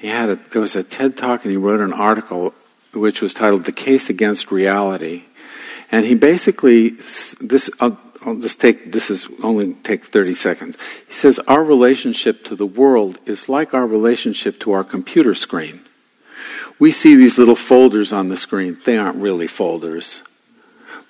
[0.00, 2.54] He had a, there was a TED talk, and he wrote an article
[2.94, 5.24] which was titled "The Case Against Reality,"
[5.92, 6.96] and he basically
[7.38, 7.68] this.
[7.80, 10.76] I'll, I'll just take this is only take 30 seconds.
[11.06, 15.82] He says our relationship to the world is like our relationship to our computer screen.
[16.78, 18.78] We see these little folders on the screen.
[18.84, 20.22] They aren't really folders.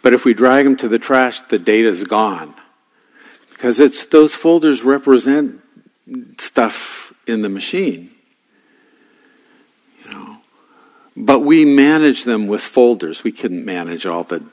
[0.02, 2.54] But if we drag them to the trash, the data's gone.
[3.50, 5.60] Because it's those folders represent
[6.38, 8.10] stuff in the machine.
[10.04, 10.38] You know.
[11.16, 13.24] But we manage them with folders.
[13.24, 14.44] We couldn't manage all the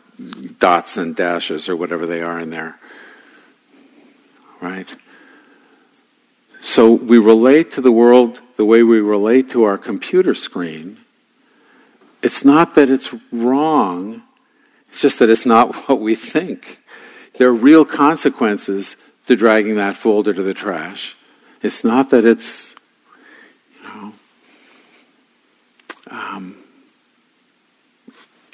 [0.60, 2.80] dots and dashes or whatever they are in there.
[4.62, 4.94] Right?
[6.62, 10.98] So we relate to the world the way we relate to our computer screen.
[12.24, 14.24] It's not that it's wrong,
[14.90, 16.80] it's just that it's not what we think.
[17.38, 18.98] There are real consequences
[19.28, 21.16] to dragging that folder to the trash.
[21.62, 22.76] It's not that it's,
[23.84, 24.14] you know,
[26.10, 26.65] um,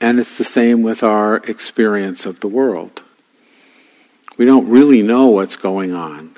[0.02, 3.04] and it's the same with our experience of the world.
[4.36, 6.36] We don't really know what's going on.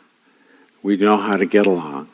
[0.83, 2.09] We know how to get along.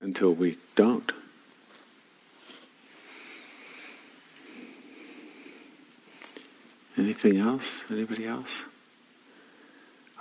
[0.00, 1.12] Until we don't.
[6.96, 7.84] Anything else?
[7.90, 8.64] Anybody else?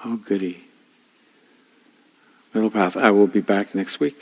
[0.04, 0.66] Oh, goody.
[2.54, 2.98] Middle path.
[2.98, 4.22] I will be back next week.